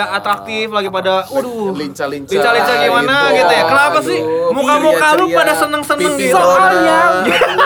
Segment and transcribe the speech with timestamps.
[0.00, 1.76] pada atraktif, lagi pada waduh.
[1.76, 3.64] Lincah-lincah Lincah-lincah gimana gitu ya.
[3.68, 4.20] Kenapa sih?
[4.20, 6.32] Aduh, Muka-muka lu pada seneng-seneng gitu.
[6.32, 6.98] Soalnya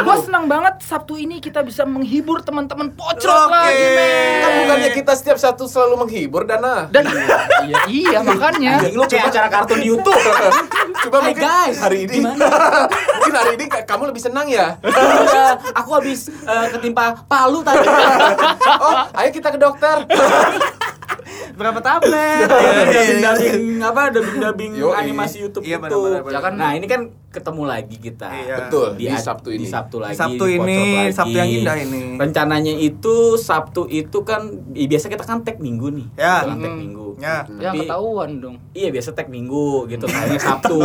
[0.03, 3.55] gue senang banget Sabtu ini kita bisa menghibur teman-teman pocrot Oke.
[3.55, 4.35] lagi men.
[4.43, 6.91] Kan bukannya kita setiap satu selalu menghibur Dana.
[6.91, 7.07] Dan
[7.63, 8.83] iya, iya makanya.
[8.83, 10.19] Anjing lu kayak acara kartun di YouTube.
[11.05, 11.77] Coba Hai, mungkin guys.
[11.79, 14.75] hari ini mungkin hari ini ka- kamu lebih senang ya.
[14.83, 17.87] Iya, aku habis eh, ketimpa palu tadi.
[18.75, 20.03] Oh, ayo kita ke dokter.
[21.55, 22.47] Berapa tablet?
[22.51, 24.95] Dubbing-dubbing apa dubbing-dubbing Yoi.
[24.97, 25.99] animasi YouTube Iya, itu.
[26.01, 26.23] benar.
[26.27, 28.27] Jangan- Nah, ini kan ketemu lagi kita.
[28.29, 28.57] Iya.
[28.61, 29.61] Betul, di ad- Sabtu ini.
[29.61, 30.15] Di Sabtu lagi.
[30.15, 31.15] Sabtu di ini, lagi.
[31.15, 32.01] Sabtu yang indah ini.
[32.15, 36.07] Rencananya itu Sabtu itu kan i- biasa kita kan tag minggu nih.
[36.17, 36.43] Ya.
[36.45, 37.07] Kan tag minggu.
[37.17, 37.47] Ya.
[37.55, 38.57] Ya Tapi- ketahuan dong.
[38.71, 40.79] Iya biasa tag minggu gitu kayaknya Sabtu.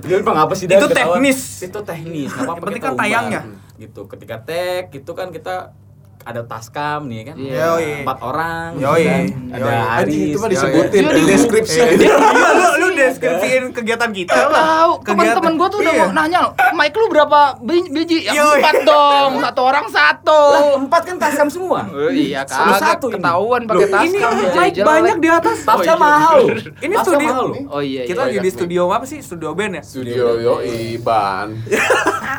[0.00, 1.38] Itu apa sih Itu teknis.
[1.62, 2.30] Itu teknis.
[2.30, 3.40] Yang penting kan tayangnya.
[3.76, 4.04] Gitu.
[4.06, 5.72] Ketika tag itu kan kita
[6.20, 7.34] ada taskam nih kan.
[7.34, 7.54] Iya.
[7.56, 7.88] Yoi.
[8.04, 8.68] Empat orang.
[8.76, 9.02] Yoi.
[9.02, 9.24] kan.
[9.24, 9.50] Yoi.
[9.50, 10.20] Ada Anjing Aris.
[10.26, 10.52] itu mah Yoi.
[10.52, 11.80] disebutin Iya, di deskripsi.
[11.96, 12.14] Iya,
[12.52, 14.60] lu lu deskripsiin kegiatan kita lah.
[14.60, 16.02] Tahu, teman-teman gue tuh udah Iya.
[16.02, 18.18] mau nanya, Mike lu berapa bi- biji?
[18.22, 18.58] Yang Yoi.
[18.60, 20.40] empat dong, satu orang satu.
[20.52, 21.80] Lah, empat kan taskam semua.
[21.86, 25.58] Oh, iya kagak satu ketahuan pakai Loh, tas ini mic banyak di atas.
[25.62, 25.96] Taskam iya.
[25.98, 26.38] mahal.
[26.84, 27.52] Ini Taskam studio-.
[27.68, 28.02] Oh iya.
[28.04, 28.28] Kita iya.
[28.28, 29.20] lagi di studio apa sih?
[29.20, 29.82] Studio band ya?
[29.82, 31.52] Studio yoi ban.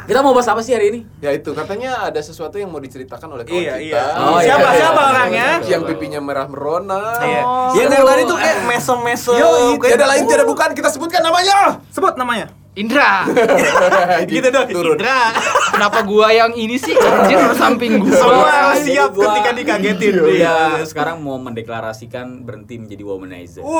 [0.02, 1.00] Kita mau bahas apa sih hari ini?
[1.20, 4.02] Ya itu katanya ada sesuatu yang mau diceritakan oleh kawan Iya, kita.
[4.02, 4.04] iya.
[4.20, 4.46] Oh, iya.
[4.46, 4.80] siapa iya.
[4.80, 5.48] siapa orangnya?
[5.64, 7.02] Yang pipinya merah merona.
[7.22, 7.42] Iya.
[7.46, 7.72] Oh.
[7.78, 9.38] Yang dari tadi tuh kayak mesem-mesem.
[9.40, 9.50] Yo,
[9.80, 11.80] kayak- tiada lain tiada bukan kita sebutkan namanya.
[11.90, 12.48] Sebut namanya.
[12.72, 13.28] Indra.
[14.32, 14.68] Gitu dong.
[14.72, 14.96] Turun.
[14.96, 15.36] Indra.
[15.76, 16.96] Kenapa gua yang ini sih?
[16.96, 18.16] Anjir samping gua.
[18.16, 20.14] Semua siap gua- ketika dikagetin.
[20.40, 23.59] Iya, sekarang mau mendeklarasikan berhenti menjadi womanizer.
[23.59, 23.76] Wow,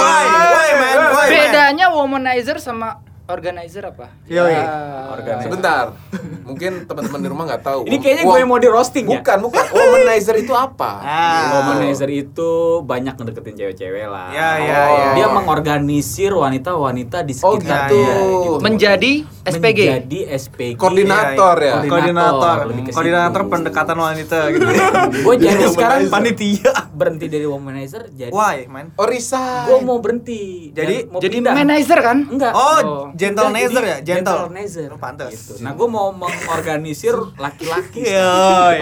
[0.00, 0.24] why?
[0.24, 0.98] Why, man?
[1.12, 1.32] Why, man?
[1.36, 4.12] Bedanya womanizer sama organizer apa?
[4.26, 4.52] Yoi.
[4.52, 4.64] Ya.
[5.10, 5.44] Organizer.
[5.46, 5.84] Sebentar.
[6.48, 7.80] Mungkin teman-teman di rumah nggak tahu.
[7.84, 9.16] Ini kayaknya gue yang mau di roasting ya.
[9.16, 9.64] Bukan, bukan.
[9.66, 10.90] Womanizer itu apa?
[11.00, 11.42] Ah.
[11.58, 14.28] Womanizer itu banyak ngedeketin cewek-cewek lah.
[14.28, 14.92] Ya, ya, Oh.
[14.92, 15.06] ya.
[15.14, 17.96] Dia mengorganisir wanita-wanita di Oh, sekitar gitu.
[17.96, 18.12] dia.
[18.14, 18.52] Gitu.
[18.60, 19.12] Menjadi
[19.42, 19.80] SPG.
[19.80, 20.76] Menjadi SPG.
[20.76, 21.74] Koordinator ya.
[21.82, 24.64] Koordinator, Koordinator, koordinator pendekatan wanita gitu.
[25.24, 26.72] Gue jadi sekarang panitia.
[26.94, 28.94] berhenti dari womanizer jadi Why, man?
[28.94, 29.66] Oh, resign.
[29.66, 30.70] gue mau berhenti.
[30.70, 31.52] Jadi- Dan mau Jadi pindah.
[31.52, 32.18] manager kan?
[32.22, 32.52] Enggak.
[32.54, 33.02] Oh, Oh.
[33.14, 34.50] Gentle nazer ya, gentle.
[34.50, 34.90] nazer.
[34.90, 35.30] Oh, pantes.
[35.32, 35.62] Gitu.
[35.62, 38.02] Nah, gue mau mengorganisir laki-laki.
[38.04, 38.30] Iya.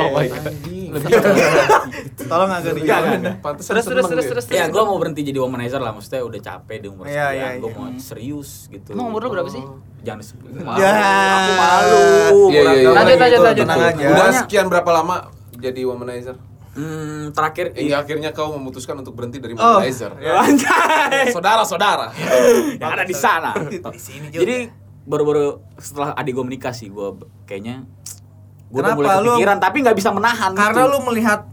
[0.01, 0.33] Oh my iya.
[0.35, 0.55] God.
[0.93, 1.13] Lebih
[2.25, 3.21] Tolong agak dijauhin.
[3.21, 3.37] enggak.
[3.41, 4.45] Pantesan Terus terus terus terus.
[4.49, 5.93] Ya, gue mau berhenti jadi womanizer lah.
[5.93, 7.37] Maksudnya udah capek di umur Iya, sekian.
[7.37, 7.79] iya, Gue iya.
[7.79, 8.89] mau serius gitu.
[8.93, 9.63] Emang umur lu berapa sih?
[10.03, 10.49] Jangan disebut.
[10.77, 10.93] Ya.
[10.93, 12.03] Aku malu.
[12.51, 12.91] Iya, iya, iya.
[12.91, 13.65] Lanjut, lanjut, lanjut.
[13.65, 14.07] Tenang aja.
[14.09, 15.17] Udah sekian berapa lama
[15.55, 16.37] jadi womanizer?
[16.73, 19.77] Hmm, terakhir Hingga akhirnya kau memutuskan untuk berhenti dari Oh.
[19.77, 20.17] womanizer.
[20.17, 20.41] Ya.
[20.45, 21.29] Anjay.
[21.29, 22.09] Saudara-saudara.
[22.81, 23.53] yang ada di sana.
[23.69, 24.41] Di sini juga.
[24.41, 24.57] Jadi
[25.05, 27.09] baru-baru setelah adik gue menikah sih, gue
[27.45, 27.85] kayaknya
[28.73, 30.57] gue udah mulai lu- kepikiran tapi nggak bisa menahan.
[30.57, 30.93] Karena gitu.
[30.93, 31.52] lu melihat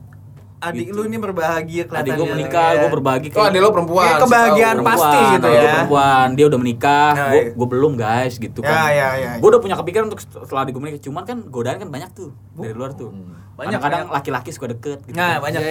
[0.62, 0.94] adik Gitu.
[0.94, 2.04] lu ini berbahagia kelihatannya.
[2.06, 2.78] adik gue menikah, ya.
[2.78, 4.04] gue berbagi Oh, adik lo perempuan.
[4.06, 4.86] Kayak kebahagiaan setahu.
[4.86, 5.62] pasti perempuan, gitu adik ya.
[5.62, 7.52] gua perempuan, dia udah menikah, Ya, gue iya.
[7.56, 8.78] gue belum guys gitu Ya, kan.
[8.90, 9.32] ya, ya.
[9.38, 12.30] Gue udah punya kepikiran untuk setelah adik gue menikah, cuman kan godaan kan banyak tuh
[12.54, 13.10] dari luar tuh.
[13.56, 14.16] Banyak, Kadang-kadang banyak.
[14.16, 15.16] laki-laki suka deket gitu.
[15.16, 15.52] Nah, kan.
[15.52, 15.62] banyak.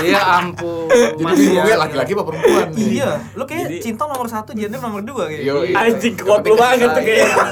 [0.00, 0.88] Iya ampun.
[1.18, 1.76] Jadi ya.
[1.78, 2.86] laki-laki apa perempuan nih?
[2.94, 5.42] Iya, lu kayak Jadi- cinta nomor satu, gender nomor dua kayak.
[5.42, 5.52] Iya.
[5.74, 7.32] Anjing, kuat lu banget tuh kayaknya.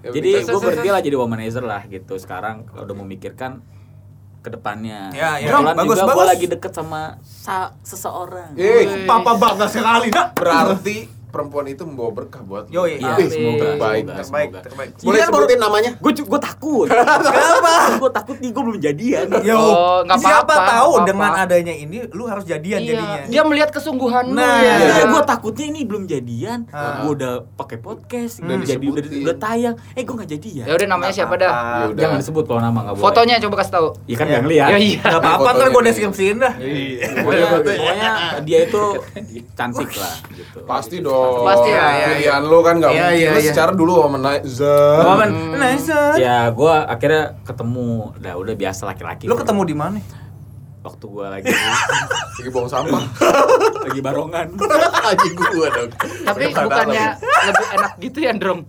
[0.00, 2.16] Ya, Jadi gue berhenti lah jadi womanizer lah gitu.
[2.16, 3.60] Sekarang udah memikirkan
[4.40, 5.12] ke depannya.
[5.12, 5.52] Ya, ya.
[5.52, 6.28] Kebetulan Bagus, juga gue bagus.
[6.28, 8.50] lagi deket sama sa- seseorang.
[8.54, 10.32] Eh, Papa bangga sekali, dah.
[10.32, 12.74] berarti perempuan itu membawa berkah buat lo.
[12.76, 12.98] Yoi.
[12.98, 13.26] Iya, Amin.
[13.26, 14.60] semoga, Terbaik, semoga, Terbaik, semoga.
[14.62, 14.90] terbaik.
[15.00, 15.90] Boleh Iya, baru- sebutin namanya?
[15.96, 16.88] Gue gue takut.
[17.26, 17.74] Kenapa?
[17.96, 19.26] gue takut nih gue belum jadian.
[19.40, 23.18] Yo, Oh, nggak siapa apa-apa, tahu nggak dengan adanya ini lu harus jadian jadinya.
[23.20, 24.74] Iya, dia melihat kesungguhan lu Nah, ya.
[24.98, 26.66] Iya, gue takutnya ini belum jadian.
[26.70, 27.00] Ah.
[27.00, 29.74] Gue udah pakai podcast, Udah jadi udah, udah tayang.
[29.92, 30.64] Eh gue nggak jadian.
[30.66, 31.50] Ya udah namanya siapa dah?
[31.50, 32.00] Ya udah.
[32.00, 33.04] Jangan disebut kalau nama nggak boleh.
[33.06, 33.88] Fotonya coba kasih tahu.
[34.02, 34.30] Iya kan Iya.
[34.30, 34.68] nggak ngeliat.
[34.68, 35.00] Ya iya.
[35.00, 36.52] Gak apa-apa ntar gue deskripsiin dah.
[36.56, 38.10] Pokoknya, pokoknya
[38.42, 38.82] dia itu
[39.58, 40.58] cantik lah gitu.
[40.64, 41.19] Pasti dong.
[41.42, 43.18] Pasti, ya, ya, Pilihan lo kan nggak Iya, mungkin.
[43.18, 43.50] iya, Lo iya.
[43.50, 45.02] secara dulu womanizer.
[45.02, 45.90] Momen, nice.
[46.16, 47.86] Ya gue akhirnya ketemu,
[48.16, 49.24] udah udah biasa laki-laki.
[49.24, 50.00] Lu ketemu di mana?
[50.80, 51.44] waktu gue lagi
[52.40, 53.04] Lagi buang sampah.
[53.84, 54.48] lagi barongan.
[55.12, 55.90] Anjing gua dong.
[56.24, 58.60] Tapi bukannya lebih enak gitu ya, Drong?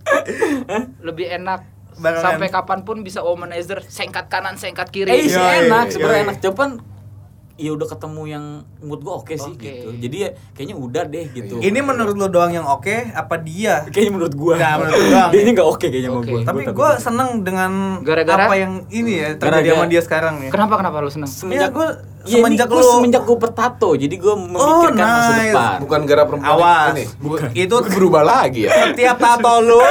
[1.00, 1.60] Lebih enak
[1.94, 2.20] Barengan.
[2.22, 5.08] sampai kapan pun bisa womanizer sengkat kanan sengkat kiri.
[5.08, 6.26] Eh Iya, iya, enak, iya, sebenarnya iya.
[6.28, 6.36] enak.
[6.44, 6.70] Cuman
[7.54, 8.44] ya udah ketemu yang
[8.78, 9.60] mood gue oke sih Oke.
[9.62, 13.84] gitu jadi ya kayaknya udah deh gitu Ini menurut lu doang yang oke apa dia?
[13.92, 15.30] kayaknya menurut gue Nggak, menurut doang.
[15.32, 16.28] dia ini nggak oke kayaknya sama Oke.
[16.28, 18.42] gue Tapi gue seneng dengan Gara-gara?
[18.42, 20.48] apa yang ini ya terjadi Gara-gara- sama dia sekarang nih.
[20.48, 21.28] Kenapa kenapa lu seneng?
[21.28, 21.88] semenjak Ya, gua
[22.22, 25.42] Iya, semenjak lu- semenjak gue bertato jadi gue memikirkan masa nice.
[25.48, 26.90] depan Bukan gara perempuan Awas.
[26.94, 27.04] ini.
[27.18, 28.70] Bu- Itu berubah lagi ya.
[28.88, 29.82] setiap tato lu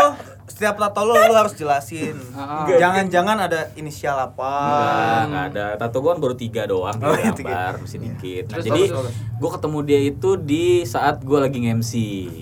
[0.51, 2.19] setiap tato lu lu harus jelasin.
[2.33, 2.65] Ah.
[2.67, 4.51] Jangan-jangan ada inisial apa.
[4.51, 5.65] Enggak, enggak ada.
[5.77, 7.49] Tato gue kan baru tiga doang, Oh, tiga tiga.
[7.49, 8.43] gambar, masih dikit.
[8.43, 8.83] Nah, Terus, jadi
[9.37, 11.91] gue ketemu dia itu di saat gue lagi nge-MC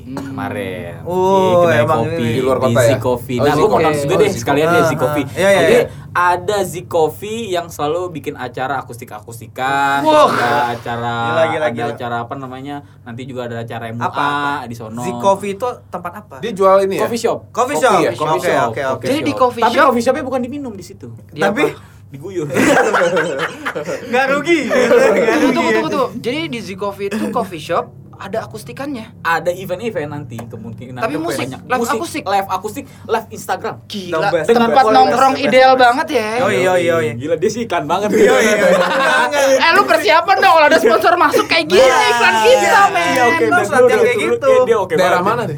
[0.09, 0.93] kemarin.
[1.03, 2.25] Oh, di kedai kopi.
[2.27, 2.97] Di luar kota di ya?
[2.97, 3.37] Coffee.
[3.37, 5.25] Oh, Nah, gue mau juga Oh, deh Z sekalian ya Ah, Coffee.
[5.25, 5.35] ah.
[5.35, 5.83] Iya, iya, Jadi iya.
[6.11, 10.25] Ada Z Coffee yang selalu bikin acara akustik-akustikan, Wah.
[10.25, 11.89] terus ada acara Gila, gila, ada gila.
[11.91, 12.75] acara apa namanya?
[13.01, 14.25] Nanti juga ada acara MUA Apa,
[14.57, 14.65] apa?
[14.65, 14.97] di sono.
[14.97, 16.35] Z Coffee itu tempat apa?
[16.39, 17.03] Dia jual ini ya?
[17.03, 17.39] Coffee shop.
[17.49, 17.99] Coffee shop.
[17.99, 18.11] ya?
[18.11, 18.67] Coffee Oke, shop.
[18.69, 19.05] oke, oke.
[19.05, 19.39] Jadi di shop.
[19.39, 21.07] coffee Tapi shop- coffee shopnya bukan diminum di situ.
[21.29, 21.97] Dia Tapi apa?
[22.09, 22.49] Diguyur.
[24.09, 24.59] nggak rugi.
[24.65, 25.13] Nggak Tunggu,
[25.45, 25.53] rugi.
[25.53, 26.05] tunggu, tunggu, tunggu.
[26.17, 27.85] Jadi di Z Coffee itu coffee shop
[28.19, 29.15] ada akustikannya.
[29.23, 31.59] ada event-event nanti kemungkinan Tapi ada musik, banyak.
[31.63, 32.23] live musik, akustik.
[32.27, 33.75] live akustik, live Instagram.
[33.87, 36.29] Gila, best, tempat nongkrong ideal banget ya.
[36.43, 37.13] Oh iya iya iya.
[37.15, 38.11] Gila dia sih iklan banget.
[38.11, 38.55] Iya iya.
[38.59, 39.63] iya.
[39.63, 43.07] Eh lu persiapan dong kalau ada sponsor masuk kayak gini Nah, iklan kita iya, men.
[43.15, 44.51] iya, oke, udah kayak gitu.
[44.67, 45.57] Dia oke Daerah mana deh?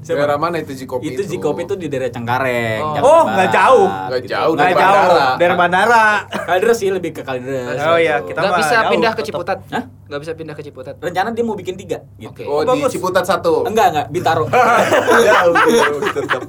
[0.00, 0.16] Siapa?
[0.18, 2.82] Daerah mana itu Zikopi Itu Zikopi itu di daerah Cengkareng.
[2.98, 3.04] Oh.
[3.04, 3.84] Oh, nggak jauh.
[3.84, 4.32] Nggak gitu.
[4.32, 5.28] jauh, Nggak dari jauh bandara.
[5.36, 6.04] dari bandara.
[6.48, 7.76] Kalideres sih lebih ke Kalideres.
[7.78, 8.32] Oh iya, gitu.
[8.32, 9.22] kita Gak mah bisa jauh, pindah ke.
[9.22, 9.58] Ciputat.
[9.68, 9.84] Hah?
[9.86, 10.94] Gak bisa pindah ke Ciputat.
[10.98, 12.32] Rencana dia mau bikin tiga gitu.
[12.32, 12.42] Oke.
[12.44, 12.90] Oh, di bagus.
[12.90, 13.68] Ciputat satu.
[13.68, 14.48] Enggak, enggak, Bintaro.
[15.28, 16.42] Jauh, jauh, tetap.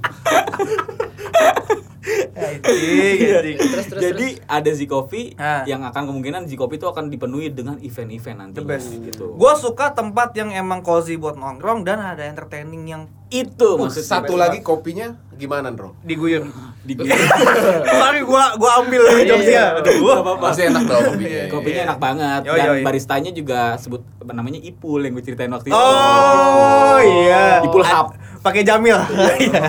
[2.63, 3.37] Iya.
[3.53, 5.35] Terus terus Jadi ada Zikopi
[5.67, 8.57] yang akan kemungkinan Zikopi itu akan dipenuhi dengan event-event nanti.
[8.57, 8.89] The best.
[8.97, 9.35] gitu.
[9.35, 14.03] Gue suka tempat yang emang cozy buat nongkrong dan ada entertaining yang itu Uh, maksud
[14.03, 15.95] satu lagi kopinya gimana, Bro?
[16.03, 16.45] diguyur.
[16.81, 16.97] di
[17.93, 19.53] Sorry gua gua ambil Iya, jokesnya.
[19.71, 19.77] iya.
[19.77, 20.45] Aduh, gua apa-apa.
[20.49, 21.41] Pasti enak dong kopinya.
[21.53, 25.69] Kopinya enak banget Yoi, dan baristanya juga sebut apa namanya Ipul yang gue ceritain waktu
[25.69, 25.77] itu.
[25.77, 27.61] Oh iya.
[27.61, 28.17] Ipul Hub.
[28.41, 28.97] Pakai Jamil.
[29.39, 29.63] Iya.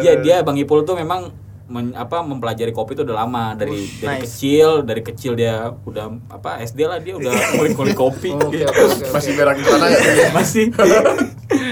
[0.00, 1.28] Iya dia Bang Ipul tuh memang
[1.68, 4.22] men- apa mempelajari kopi itu udah lama dari Ush, dari nice.
[4.24, 8.84] kecil dari kecil dia udah apa SD lah dia udah ngulik-ngulik kopi Oke, oke, oke,
[8.88, 9.12] oke.
[9.12, 9.98] Masih di sana ya?
[10.40, 10.64] masih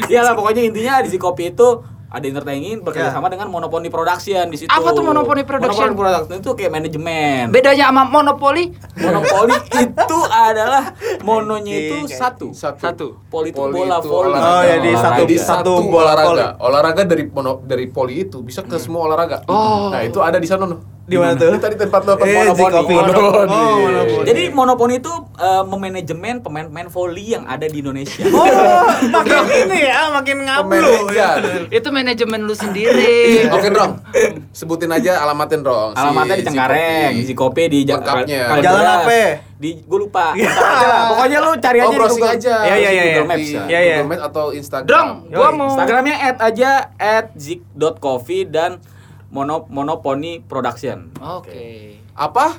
[0.06, 1.68] ya lah pokoknya intinya di si kopi itu
[2.08, 3.12] ada entertaining bekerja Ya.
[3.12, 4.68] sama dengan Monopony Production di situ.
[4.68, 5.90] Apa tuh Monopony Production?
[5.90, 7.42] Monopony Production itu kayak manajemen.
[7.50, 8.70] Bedanya sama monopoli?
[8.94, 12.14] Monopoli itu adalah mononya itu Oke.
[12.14, 12.46] satu.
[12.52, 13.18] Satu.
[13.26, 14.28] Poli itu Poli bola itu voli.
[14.28, 14.46] olahraga.
[14.48, 15.02] Oh, jadi Olahraga.
[15.02, 16.46] satu- Jadi satu satu bola olahraga.
[16.58, 19.42] Olahraga dari mono, dari poli itu bisa ke semua olahraga.
[19.46, 19.90] Oh.
[19.90, 20.95] Nah, itu ada di sana noh.
[21.06, 21.54] Di mana tuh?
[21.54, 22.58] Tadi tempat lo Eh, monopoli.
[22.58, 22.94] Zikopi.
[22.94, 23.46] Monopoli.
[23.48, 24.24] Oh, monopoli.
[24.26, 28.26] Jadi Monopony itu eh, memanajemen pemain-pemain volley yang ada di Indonesia.
[28.26, 31.06] Oh, makin ini ya, makin ngablu.
[31.06, 31.38] Manajer.
[31.68, 33.46] Itu manajemen lu sendiri.
[33.48, 34.02] Oke, Dong.
[34.50, 35.92] Sebutin aja alamatin, Dong.
[35.92, 38.40] Si Alamatnya di Cengkareng, di Zikopi di Ja- Lengkapnya.
[38.44, 39.06] Kal- Jalan Kalideres.
[39.06, 39.20] apa?
[39.56, 40.26] Di gue lupa.
[40.32, 41.06] Lah.
[41.10, 42.28] Pokoknya lu cari aja Oh, di Google.
[42.28, 42.54] aja.
[42.62, 43.22] Iya, iya, iya, Google iya.
[43.24, 43.46] Maps.
[43.46, 43.62] Ya.
[43.62, 43.96] Iya, iya.
[43.96, 44.86] Google Maps atau Instagram.
[44.86, 48.82] Drong, gua mau Instagramnya add aja at zik.coffee dan
[49.28, 51.10] mono monopony production.
[51.18, 51.98] Oke.
[52.14, 52.56] Apa?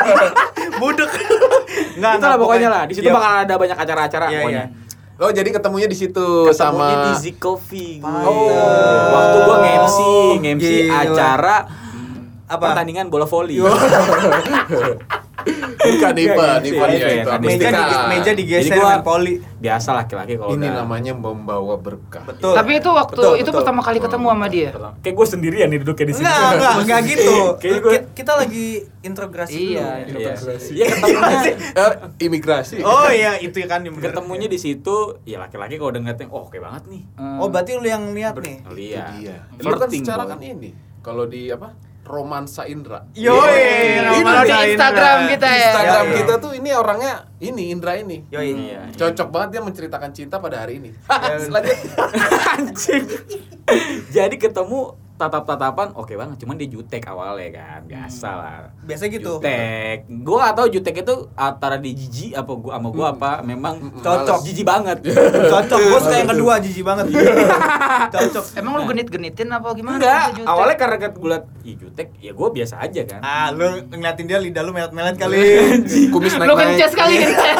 [0.80, 1.10] Budek.
[1.96, 2.82] Enggak, Itulah pokoknya lah.
[2.84, 3.14] Di situ Iya.
[3.14, 4.64] bakal ada banyak acara-acara Iya, pokoknya.
[5.14, 8.10] Oh, jadi ketemunya di situ Ketemunya sama di Zik Coffee gue.
[8.10, 9.14] Mantap.
[9.14, 9.98] Waktu gua nge-MC,
[10.42, 11.56] nge-MC acara
[12.44, 12.58] Apa?
[12.60, 13.62] pertandingan bola voli.
[15.84, 17.36] Bukan Iya, event ya iya, iya.
[17.38, 17.68] Meja
[18.08, 19.34] meja digeser dengan poli.
[19.60, 22.24] Biasa laki-laki kalau Ini udah namanya membawa berkah.
[22.24, 22.52] Betul.
[22.52, 23.58] Tapi itu waktu Betul, itu betul.
[23.60, 24.70] pertama kali ketemu sama dia.
[25.00, 26.24] Kayak gue sendirian nih duduknya di sini.
[26.24, 27.36] Enggak, enggak, enggak gitu.
[28.12, 28.66] Kita lagi
[29.00, 30.18] integrasi Iya, dulu.
[30.20, 30.32] Iya,
[30.74, 31.92] Iya, ketemunya Eh,
[32.24, 32.76] imigrasi.
[32.80, 36.56] Oh iya, itu kan yang ketemunya di situ ya laki-laki kalau udah ngeliatin oh oke
[36.60, 37.02] banget nih.
[37.40, 38.60] Oh, berarti lu yang lihat nih.
[38.68, 39.12] Lihat.
[39.20, 39.36] Iya.
[39.56, 40.70] Lu kan Flirting, secara kan ini.
[41.00, 41.72] Kalau di apa?
[42.04, 43.08] Romansa Indra.
[43.12, 44.12] Yoi, Iya.
[44.12, 44.68] Romansa Kalau di Indra.
[44.68, 45.56] Instagram kita ya.
[45.64, 46.18] Instagram Iya, iya.
[46.20, 48.16] kita tuh ini orangnya ini Indra ini.
[48.28, 48.48] Yoi.
[48.70, 48.80] Iya.
[48.92, 50.90] Cocok banget dia menceritakan cinta pada hari ini.
[51.08, 51.48] Iya.
[51.48, 51.76] Lanjut.
[52.54, 53.04] Anjing.
[54.10, 58.58] Jadi ketemu tatap-tatapan oke banget, cuman dia jutek awalnya kan, biasa lah.
[58.82, 59.38] Biasa gitu.
[59.38, 60.10] Jutek.
[60.20, 64.42] Gua gak tahu jutek itu antara di jijik apa gua sama gua apa memang Cocok.
[64.42, 64.98] jijik banget.
[65.52, 67.04] Cocok, gue suka yang kedua jijik banget.
[68.14, 68.44] Cocok.
[68.54, 69.96] Emang lu genit-genitin apa gimana?
[69.96, 73.20] Enggak, awalnya karena kan gue liat, ih jutek, ya gue biasa aja kan.
[73.20, 75.36] Ah, lu ngeliatin dia lidah lu melet-melet kali.
[76.10, 76.58] Kumis lu naik-naik.
[76.74, 77.58] kences kali kences.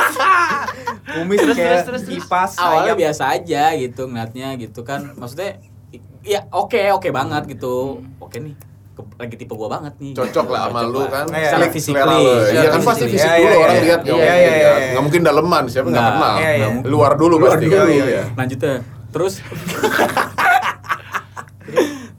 [1.04, 2.18] Kumis Terus, kayak terus, terus, terus.
[2.18, 2.52] kipas.
[2.58, 2.98] awalnya ayam.
[2.98, 5.14] biasa aja gitu ngeliatnya gitu kan.
[5.14, 5.73] Maksudnya, i-
[6.22, 8.00] ya oke oke banget gitu.
[8.16, 8.54] Oke nih,
[8.90, 10.12] ke- lagi tipe gua banget nih.
[10.12, 11.26] Cocok lah sama lu kan.
[11.28, 11.70] Iya, Secara iya.
[11.70, 12.22] fisik Selera lu.
[12.46, 13.82] Iya kan pasti fisik Iya, dulu iya, orang iya.
[13.82, 14.00] lihat.
[14.00, 14.52] Iya, Iya, iya, iya.
[14.56, 14.72] iya.
[14.90, 16.34] Nggak mungkin daleman, siapa nggak kenal.
[16.36, 16.66] Iya, iya.
[16.84, 17.66] Luar dulu Luar pasti.
[17.66, 17.84] dulu.
[17.86, 18.22] Iya, iya.
[18.32, 18.76] Lanjut ya.
[19.10, 19.34] Terus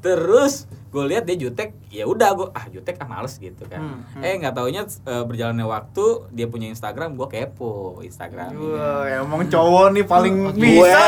[0.02, 0.54] Terus
[0.96, 4.24] gue lihat dia jutek ya udah gue ah jutek ah males gitu kan Hmm, hmm.
[4.24, 9.92] eh nggak taunya eh, berjalannya waktu dia punya Instagram gue kepo Instagram Wah, emang cowok
[9.92, 11.04] nih paling Gue- bisa.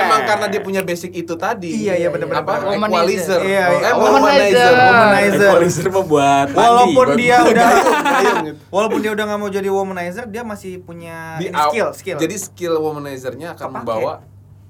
[0.00, 1.68] Emang karena dia punya basic itu tadi.
[1.80, 2.40] Iya, iya, bener-bener.
[2.40, 2.64] Apa?
[2.66, 2.92] Womanizer.
[2.92, 3.40] Equalizer.
[3.40, 3.84] Iya, iya.
[3.84, 4.72] Eh, Womanizer.
[4.72, 5.48] Womanizer.
[5.48, 6.58] Equalizer mah buat mandi.
[6.58, 7.68] Walaupun buat- dia udah
[8.74, 12.16] walaupun dia udah nggak mau jadi womanizer, dia masih punya Di skill, skill.
[12.16, 13.76] Jadi skill womanizernya akan Kepake.
[13.80, 14.12] membawa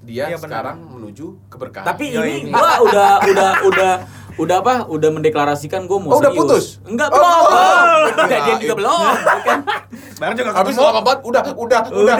[0.01, 1.87] dia Iya, sekarang menuju keberkahan.
[1.87, 3.93] tapi ini gua udah udah udah
[4.35, 6.41] udah apa udah mendeklarasikan gue mau Oh, udah serius.
[6.41, 6.65] putus?
[6.83, 8.07] enggak Oh, belum belum.
[8.19, 9.59] enggak dia juga belum kan
[10.23, 12.15] Barang juga habis lama banget udah udah udah.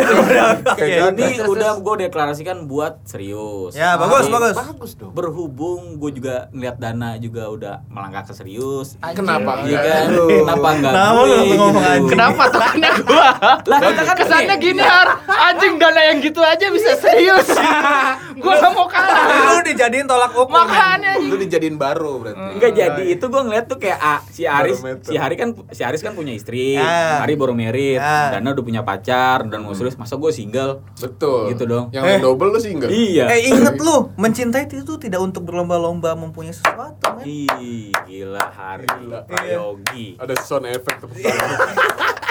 [0.75, 1.47] Ini gitu.
[1.49, 4.59] udah gue deklarasikan buat serius Ya, bagus, bagus.
[4.59, 5.15] bagus dong.
[5.15, 9.63] berhubung gue juga ngeliat dana juga udah melangkah ke serius Kenapa?
[9.63, 10.03] Iya kan?
[10.11, 10.27] Aduh.
[10.43, 12.09] Kenapa enggak Kenapa gue anjing?
[12.11, 13.27] Kenapa tekannya gua?
[13.63, 17.47] Lah kita kan Kesannya gini har, anjing dana yang gitu aja bisa serius.
[18.43, 19.25] gua gak mau kalah.
[19.49, 20.51] Lu dijadiin tolak ukur.
[20.53, 22.39] Makanya Lu dijadiin baru berarti.
[22.53, 25.99] Enggak jadi itu gue ngeliat tuh kayak ah, si Aris si Hari kan si Aris
[25.99, 27.21] kan punya istri Ya.
[27.21, 27.53] Hari baru
[27.95, 28.33] merit Ya.
[28.33, 31.49] Dana udah punya pacar dan mau serius masa gue single Betul.
[31.49, 31.89] Gitu dong.
[31.89, 32.19] Yang Eh.
[32.19, 32.89] double lu enggak?
[32.89, 37.23] iya Eh inget lu, mencintai itu tidak untuk berlomba-lomba mempunyai sesuatu, men.
[37.23, 39.19] Ih, gila Hari Gila.
[39.23, 41.59] Prayogi Ada sound effect tepuk tangan.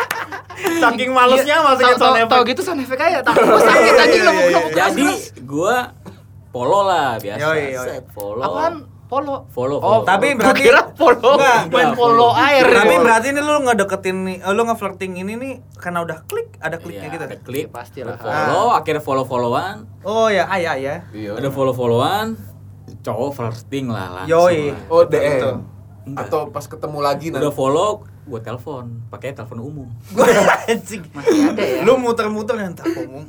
[0.82, 2.48] Saking malesnya masukin Tau- sound tau- Tau effect.
[2.48, 3.18] gitu sound effect aja.
[3.20, 5.06] Takut gua sakit anjing Iya, iya, nemu jadi
[5.42, 5.76] gue
[6.48, 7.86] follow lah biasa Yoi, yoi.
[7.88, 8.74] Set, follow Apaan?
[9.12, 9.36] Polo.
[9.46, 10.02] follow, Oh, follow.
[10.02, 11.30] Tapi gua berarti- kira polo.
[11.36, 12.64] Enggak, Main polo air.
[12.64, 16.76] Tapi berarti ini lu ngedeketin nih, eh, lu nge-flirting ini nih karena udah klik, ada
[16.76, 17.24] kliknya Iya, gitu.
[17.26, 18.16] ada klik Ya, pastilah.
[18.16, 21.04] follow akhirnya follow followan Oh ya, ah ya ya.
[21.10, 21.36] Iya.
[21.36, 22.40] ada follow followan
[22.98, 24.70] cowok flirting lah langsung Yoi.
[24.70, 24.80] lah.
[24.88, 25.04] Oh.
[25.04, 25.56] DM.
[26.02, 26.26] Enggak.
[26.26, 27.38] Atau pas ketemu lagi nanti.
[27.38, 27.90] udah follow
[28.22, 30.30] gue telepon pakai telepon umum Gua
[30.64, 31.02] anjing.
[31.10, 31.82] Masih ada ya.
[31.82, 33.26] Lu muter-muter yang tak umum.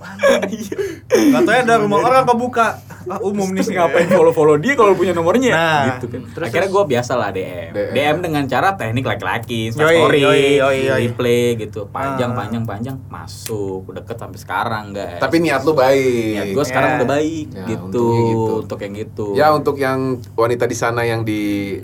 [1.09, 2.77] Katanya ada rumah orang kebuka.
[3.03, 3.59] Ah, umum nih.
[3.59, 5.83] Terus ngapain follow follow dia kalau punya nomornya Nah.
[5.91, 7.69] gitu kan Terus- akhirnya gue biasa lah DM.
[7.69, 7.91] DM.
[7.91, 11.01] DM dengan cara teknik laki-laki story yoi, yoi, yoi.
[11.03, 12.37] replay gitu panjang Ah.
[12.37, 16.31] panjang panjang masuk deket sampai sekarang guys Tapi niat lu baik.
[16.33, 16.95] niat gue sekarang Ya.
[16.95, 18.05] udah baik Ya, gitu.
[18.07, 18.53] gitu.
[18.61, 19.99] untuk yang gitu Ya untuk yang
[20.33, 21.75] wanita di sana yang di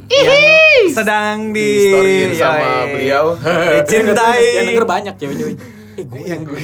[0.89, 2.98] Sedang di, di storyin sama Yoi.
[2.99, 3.25] Beliau.
[3.79, 4.43] Dicintai.
[4.59, 5.55] yang denger banyak cewek-cewek
[5.99, 6.55] eh gue yang gue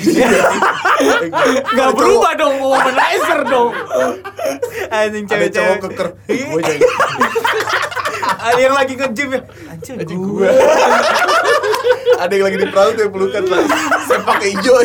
[1.75, 3.75] Gak berubah dong, womanizer dong.
[4.87, 6.07] Anjing ada cowok keker.
[6.31, 6.87] Gue jadi
[8.45, 9.41] Ada yang lagi nge-gym ya.
[9.75, 10.49] Anjing, gue.
[12.15, 13.63] ada yang lagi di perahu tuh pelukan lah.
[14.07, 14.75] Sepak hijau.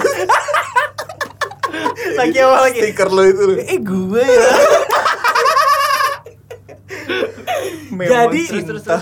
[2.18, 2.78] Lagi apa lagi?
[2.82, 3.44] Stiker lo itu.
[3.54, 4.48] Eh gue ya.
[7.94, 8.98] Memang Jadi cinta.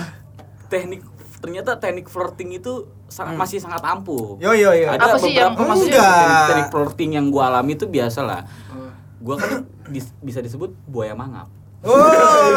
[0.68, 1.00] teknik
[1.38, 2.72] ternyata teknik flirting itu
[3.06, 4.36] sangat masih sangat ampuh.
[4.36, 4.88] Yo yo yo.
[4.88, 5.98] Ada Apa sih yang- beberapa maksudnya?
[5.98, 8.40] teknik, teknik flirting yang gua alami itu biasa lah.
[9.18, 9.50] Gua kan
[9.86, 11.46] dis- bisa disebut buaya mangap.
[11.80, 11.94] Oh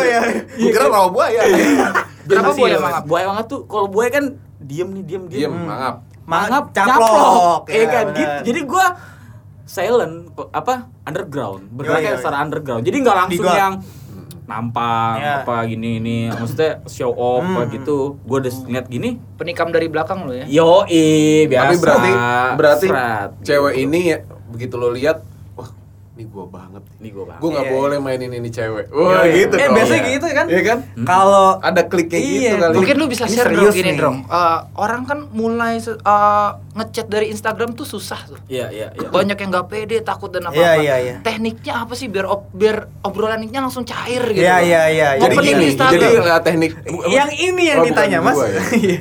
[0.02, 0.22] ya.
[0.52, 1.42] Gue kira rawa buaya.
[2.22, 3.04] Kenapa Biasa buaya sih, mangap?
[3.06, 4.26] Buaya mangap tuh kalau buaya kan
[4.60, 5.42] diem nih diem diem.
[5.46, 5.96] Diam, mangap.
[6.22, 7.62] Mangap Caplok.
[7.66, 8.18] Ya, Iya kan benar.
[8.18, 8.40] gitu.
[8.48, 8.86] Jadi gua
[9.64, 10.16] silent
[10.52, 13.74] apa underground bergerak secara underground jadi nggak langsung yang
[14.52, 15.42] nampang Ya.
[15.42, 17.56] apa gini ini maksudnya show off Hmm.
[17.56, 20.44] apa gitu gue udah lihat gini Penikam dari belakang lo ya.
[20.46, 20.84] yo
[21.48, 22.12] biasa Tapi berarti
[22.54, 23.30] berarti Seret.
[23.42, 24.18] cewek ini ya,
[24.48, 25.24] begitu lo lihat,
[26.12, 26.84] ini gue banget.
[27.00, 28.86] Nih gue bang Gue nggak Iya, boleh mainin ini cewek.
[28.90, 29.32] Wah Iya, iya.
[29.38, 29.54] gitu.
[29.54, 29.74] Eh dong.
[29.74, 30.12] biasanya Iya.
[30.12, 30.46] gitu kan?
[30.46, 30.78] Iya kan?
[31.02, 32.28] Kalau Ada kliknya Iya.
[32.28, 32.74] gitu kali.
[32.76, 33.98] Mungkin lu bisa Ini share serius dong gini nih.
[33.98, 34.18] dong.
[34.22, 38.38] Eh, orang kan mulai eh, ngechat dari Instagram tuh susah tuh.
[38.46, 40.60] iya iya iya Banyak yang nggak pede, takut dan apa-apa.
[40.60, 41.16] Iya, iya, iya.
[41.22, 44.40] Tekniknya apa sih biar ob- biar obrolannya langsung cair gitu.
[44.42, 45.08] Iya, iya, iya.
[45.18, 45.96] Jadi gini, Instagram.
[45.98, 46.72] jadi lah teknik
[47.10, 48.36] yang ini yang Oh, ditanya mas.
[48.36, 48.62] gua ya.
[48.78, 48.98] Iya.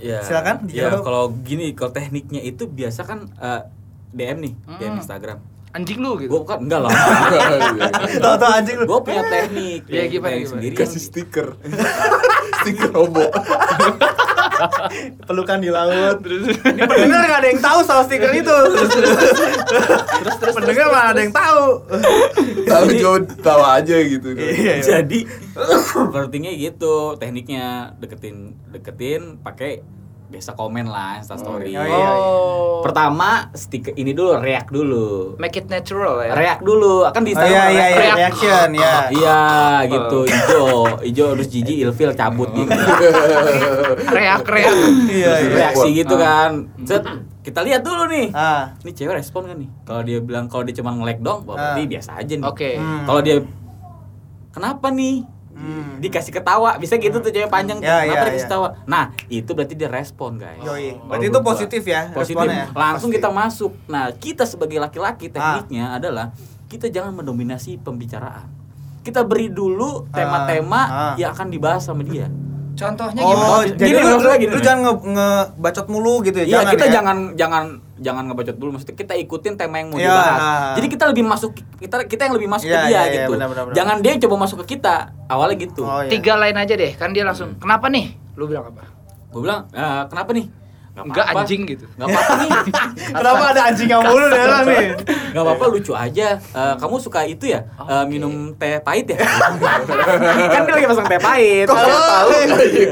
[0.00, 0.18] Iya.
[0.20, 3.60] Silakan, ya kalau gini kalau tekniknya itu biasa kan eh,
[4.12, 5.00] DM nih DM Hmm.
[5.00, 5.38] Instagram
[5.74, 6.30] Anjing lu gitu.
[6.30, 6.90] gue kan enggak lah
[8.22, 8.84] Tahu tahu anjing lu.
[8.86, 10.48] gue punya teknik Iya, teknik gimana, gimana?
[10.48, 11.48] sendiri Kasih stiker.
[12.56, 13.24] stiker robo.
[15.26, 16.22] Pelukan di laut.
[16.22, 18.56] Ini pendengar nggak ada yang tahu soal stiker itu.
[18.70, 21.64] Terus terus terus pendengar mana ada yang tahu.
[22.64, 24.28] Tahu gue tahu aja gitu.
[24.30, 24.74] Iya.
[24.80, 25.18] jadi
[26.12, 29.80] flirtingnya gitu tekniknya deketin deketin pakai
[30.34, 32.10] biasa komen lah insta story Oh, iya.
[32.10, 32.82] Oh.
[32.82, 36.34] pertama stiker ini dulu react dulu make it natural ya.
[36.34, 38.18] react dulu akan di Oh iya iya iya React.
[38.18, 38.94] reaction ya.
[39.08, 39.40] iya
[39.86, 40.64] gitu ijo
[41.00, 42.66] ijo terus jijik ilfil cabut gitu
[44.10, 44.74] Reak reak.
[45.06, 45.54] Iya iya.
[45.54, 46.50] reaksi gitu kan
[46.82, 47.04] Set,
[47.40, 48.74] kita lihat dulu nih Ah.
[48.80, 51.72] ini cewek respon kan nih kalau dia bilang kalau dia cuma nge-like dong Ah.
[51.72, 52.70] berarti biasa aja nih Oke.
[52.74, 53.04] Hmm.
[53.04, 53.36] kalau dia
[54.50, 55.22] kenapa nih
[55.54, 55.96] Hmm.
[55.96, 58.46] dikasih ketawa bisa gitu tuh cewek panjang tuh Ya, kenapa ya, dikasih ya.
[58.46, 60.92] ketawa nah itu berarti dia respon guys Yoi.
[60.92, 62.66] Kalau Berarti itu positif ya positif responnya ya?
[62.74, 63.16] langsung Pasti.
[63.16, 65.32] kita masuk nah kita sebagai laki-laki Ah.
[65.32, 66.26] tekniknya adalah
[66.66, 68.50] kita jangan mendominasi pembicaraan
[69.00, 71.14] kita beri dulu tema-tema ah.
[71.14, 72.24] yang akan dibahas sama dia.
[72.74, 73.30] Contohnya Oh,
[73.62, 73.68] gimana?
[73.70, 76.46] jadi Gini, lu, lu, lu jangan nge, ngebacot mulu gitu ya.
[76.48, 76.92] Iya, kita ya.
[76.98, 77.64] jangan jangan
[77.98, 80.10] jangan ngebacot dulu maksudnya kita ikutin tema yang mau Iya.
[80.10, 80.40] dibahas.
[80.74, 83.30] Jadi kita lebih masuk kita kita yang lebih masuk Iya, ke dia iya, iya, gitu.
[83.38, 83.76] benar, benar, benar.
[83.78, 84.96] Jangan dia yang coba masuk ke kita.
[85.30, 85.82] Awalnya gitu.
[85.86, 86.10] Oh, iya.
[86.10, 87.54] Tiga lain aja deh, kan dia langsung.
[87.56, 88.18] Kenapa nih?
[88.34, 88.82] Lu bilang apa?
[89.30, 90.46] Gue bilang, "Eh, kenapa nih?
[90.94, 91.86] Nggak Enggak anjing gitu.
[91.98, 92.50] Nggak apa-apa nih.
[93.18, 94.86] Kenapa ada anjing yang mulu di dalam nih?
[95.34, 96.28] Gak apa-apa lucu aja.
[96.38, 97.66] Eh, kamu suka itu ya?
[97.82, 99.18] Eh, minum teh pahit ya?
[100.54, 101.66] kan dia lagi pasang teh pahit.
[101.66, 102.30] Kok kamu tahu?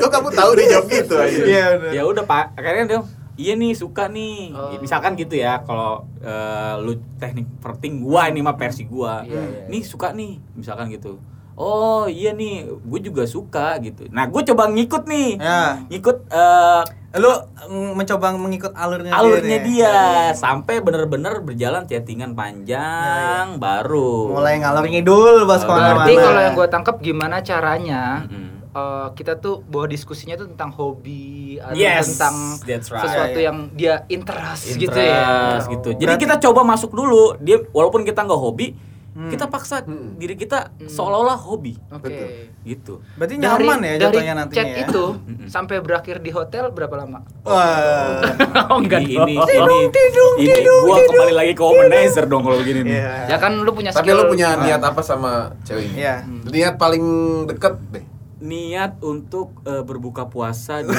[0.03, 1.43] Kok kamu tahu dia jawab gitu aja?
[1.47, 3.01] Iya, ya udah pak akhirnya dia
[3.35, 4.77] iya nih suka nih Oh.
[4.77, 9.65] misalkan gitu ya kalau eh, lu teknik perting gua ini mah versi gua Iya, iya.
[9.67, 11.17] nih suka nih misalkan gitu
[11.55, 15.85] oh iya nih gue juga suka gitu nah gue coba ngikut nih Ya.
[15.87, 19.65] ngikut eh, Lu mm, mencoba mengikut alurnya, alurnya nih.
[19.67, 20.33] dia Iya.
[20.33, 25.69] sampai bener-bener berjalan chattingan panjang baru Mulai ngalor ngidul bos Oh.
[25.69, 28.52] Berarti kalau yang gue tangkap gimana caranya Mm-mm.
[28.73, 33.05] Eh, kita tuh bahwa diskusinya tuh tentang hobi atau Yes, tentang that's right.
[33.05, 35.05] sesuatu yang dia interest, gitu Interest,
[35.63, 35.71] ya.
[35.71, 35.89] gitu.
[35.89, 37.37] Oh, Jadi berarti- kita coba masuk dulu.
[37.39, 38.73] Dia walaupun kita nggak hobi,
[39.13, 39.29] Hmm.
[39.29, 40.17] kita paksa Hmm.
[40.17, 40.89] diri kita Hmm.
[40.89, 41.77] seolah-olah hobi.
[41.87, 42.01] Oke.
[42.03, 42.29] Betul.
[42.65, 42.95] Gitu.
[43.13, 44.79] Berarti Dari- nyaman ya dari jatuhnya nantinya chat ya.
[44.83, 45.49] itu Mm-mm.
[45.53, 47.21] sampai berakhir di hotel berapa lama?
[47.45, 48.25] Wah.
[48.73, 49.77] oh enggak ini, ini, ini,
[50.41, 52.97] ini gua kembali lagi ke womanizer dong kalau gini nih.
[52.97, 53.13] Iya.
[53.27, 54.17] Ya kan lu punya Tapi skill.
[54.17, 55.97] lo punya niat apa sama cewek ini?
[56.01, 56.15] Iya.
[56.49, 57.05] Niat paling
[57.47, 58.05] deket deh.
[58.43, 60.91] Niat untuk eh, berbuka puasa di.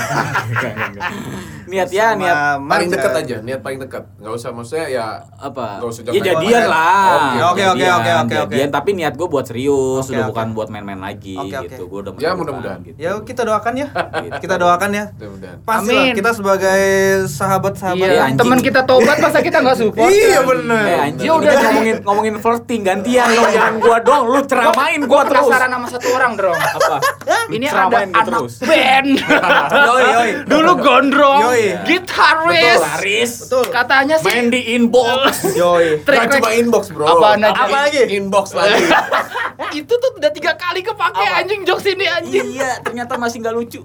[1.64, 4.04] Niat ya, Sama niat Paling dekat aja, niat paling dekat.
[4.18, 5.80] Nggak usah maksudnya ya apa?
[5.80, 7.08] Nggak usah Ya jadian lah.
[7.16, 10.32] Oke, oke, oke, Jadian, oke, oke, tapi niat gue buat serius, Oke, udah oke.
[10.32, 11.56] bukan buat main-main lagi oke.
[11.66, 11.84] gitu.
[11.88, 12.80] Gue udah Ya, mudah-mudahan.
[12.84, 12.98] gitu.
[12.98, 13.88] Ya kita doakan ya.
[14.22, 14.40] Gitu.
[14.40, 15.06] Kita doakan ya.
[15.10, 15.58] Mudah-mudahan.
[15.64, 16.14] Pastilah Amin.
[16.14, 16.82] kita sebagai
[17.28, 18.06] sahabat-sahabat.
[18.06, 18.40] Iya, anjing.
[18.40, 20.08] teman kita tobat masa kita nggak support?
[20.10, 20.84] Iya bener.
[20.86, 25.00] Eh anjing, Ya udah udah, ngomongin ngomongin flirting gantian lo jangan gua dong, lu ceramain
[25.02, 25.44] gua terus.
[25.44, 26.60] penasaran sama satu orang, Dong.
[26.60, 26.98] Apa?
[27.44, 28.54] Lu Ini ada anak terus.
[28.62, 29.08] band.
[29.88, 30.30] Yoi, yoi.
[30.46, 31.64] Dulu gondrong, Yoi.
[31.84, 32.80] gitaris.
[32.80, 33.32] Laris.
[33.44, 33.66] Betul.
[33.70, 35.34] Katanya sih Main di inbox.
[35.60, 36.02] Yoi.
[36.02, 37.06] track cuma record- inbox bro.
[37.06, 37.36] Apa
[37.68, 38.02] lagi?
[38.12, 38.84] Inbox lagi.
[39.80, 41.40] itu tuh udah tiga kali kepake Apa?
[41.40, 42.46] anjing jokes ini anjing.
[42.54, 43.82] iya, ternyata masih nggak lucu.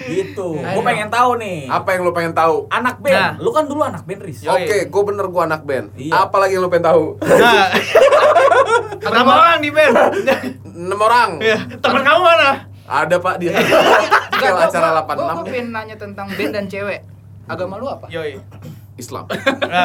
[0.00, 0.48] gitu.
[0.56, 0.74] Ayo.
[0.74, 1.66] Gua pengen tahu nih.
[1.66, 2.66] Apa yang lo pengen tahu?
[2.68, 3.14] Anak band.
[3.14, 3.32] Nah.
[3.36, 4.42] Lu kan dulu anak band, Riz.
[4.42, 5.86] Oke, gue bener gue anak band.
[5.94, 6.12] Iya.
[6.20, 7.04] Apa lagi yang lo pengen tahu?
[7.20, 7.68] Nah.
[9.00, 9.94] Berapa orang di band?
[10.64, 11.30] Enam orang.
[11.38, 11.58] Iya.
[11.76, 12.50] Teman kamu mana?
[12.84, 13.62] Ada pak di Enggak,
[14.32, 15.44] Kalau gua- acara gua- 86 Gua nih.
[15.46, 17.00] pengen nanya tentang band dan cewek.
[17.46, 18.06] Agama lu apa?
[18.08, 18.38] Yoi.
[18.96, 19.24] Islam.
[19.30, 19.84] Nah,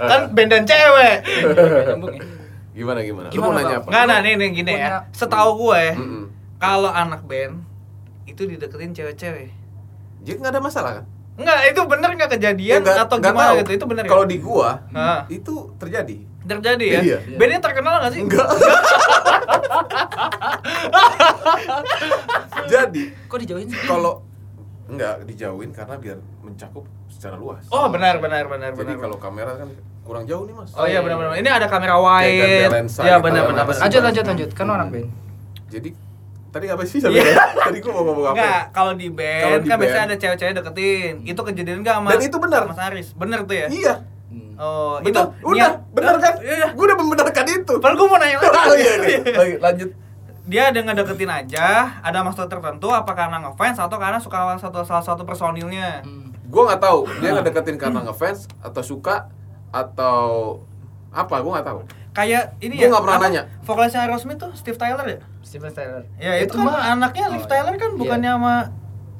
[0.00, 1.16] kan band dan cewek.
[1.20, 1.94] Ya?
[2.72, 3.26] Gimana gimana?
[3.28, 3.86] Lu Gimana, mau nanya apa?
[3.86, 4.88] Enggak, nah nih, nih gini ya.
[5.10, 6.24] Setahu gue, Mm-mm.
[6.56, 7.62] kalau anak band
[8.24, 9.54] itu dideketin cewek-cewek.
[10.20, 11.04] Jadi nggak ada masalah kan?
[11.34, 13.58] Enggak, itu bener nggak kejadian Nggak- atau nggak gimana tahu.
[13.60, 13.70] gitu?
[13.72, 14.10] Itu bener ya?
[14.10, 15.22] Kalau di gua Nah.
[15.28, 16.18] itu terjadi.
[16.44, 17.00] Terjadi ya?
[17.00, 17.18] Iya.
[17.40, 18.20] Bandnya terkenal nggak sih?
[18.24, 18.48] Enggak.
[22.72, 23.78] Jadi Kok dijauhin sih?
[23.88, 24.22] kalau
[24.84, 27.64] enggak dijauhin karena biar mencakup secara luas.
[27.72, 29.00] Oh benar benar benar Jadi benar.
[29.00, 29.68] kalau kamera kan
[30.04, 30.70] kurang jauh nih mas.
[30.76, 31.30] Oh iya benar benar.
[31.40, 32.28] Ini ada kamera wide.
[32.28, 33.64] Iya gitu, benar benar.
[33.64, 33.76] Mas.
[33.80, 33.82] benar.
[33.88, 34.50] Lanjut lanjut lanjut.
[34.52, 35.08] Kan anak band.
[35.72, 35.90] Jadi
[36.52, 37.24] tadi apa sih sampai?
[37.24, 37.34] Iya.
[37.64, 38.36] tadi gua mau ngomong apa?
[38.36, 41.14] Enggak, kalau di band di kan biasanya ada cewek-cewek deketin.
[41.24, 42.62] Itu kejadian enggak sama Dan itu benar.
[42.68, 43.08] Mas Aris.
[43.16, 43.66] Bener tuh ya?
[43.72, 43.94] Iya.
[44.54, 46.34] Oh, itu Udah, bener kan?
[46.38, 46.66] Iya.
[46.72, 47.72] Gua udah membenarkan itu.
[47.76, 48.50] Padahal gue mau nanya lagi.
[48.70, 48.94] Oh iya.
[49.32, 49.90] Lagi, lanjut.
[50.44, 51.66] Dia ada ngedeketin aja,
[51.98, 56.04] ada maksud tertentu apa karena ngefans atau karena suka satu salah satu personilnya.
[56.04, 56.36] Hmm.
[56.46, 59.32] Gua nggak tahu dia ngedeketin karena ngefans atau suka
[59.70, 60.60] atau
[61.10, 61.80] apa gua nggak tahu.
[62.12, 62.90] Kayak ini Gua ya.
[62.92, 63.42] nggak pernah nanya.
[63.62, 65.18] Vokalisnya Aerosmith tuh Steve Tyler ya?
[65.40, 66.02] Steven Tyler.
[66.16, 67.98] Ya itu, kan mah- anaknya Liv Oh, Tyler kan iya.
[67.98, 68.54] bukannya sama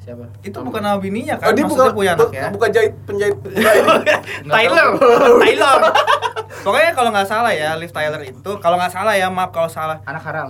[0.05, 0.25] Siapa?
[0.39, 1.49] itu bukan sama bininya kan?
[1.49, 2.45] Oh, dia Maksudnya bukan punya anak ya.
[2.47, 3.37] bukan jahit penjahit.
[4.53, 4.87] Tyler,
[5.41, 5.77] Tyler.
[6.61, 9.97] Pokoknya kalau nggak salah ya, Liv Tyler itu kalau nggak salah ya, maaf kalau salah.
[10.03, 10.49] Anak haram.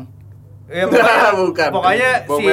[0.66, 1.70] Ya, pokoknya, Bukan.
[1.72, 2.52] pokoknya si.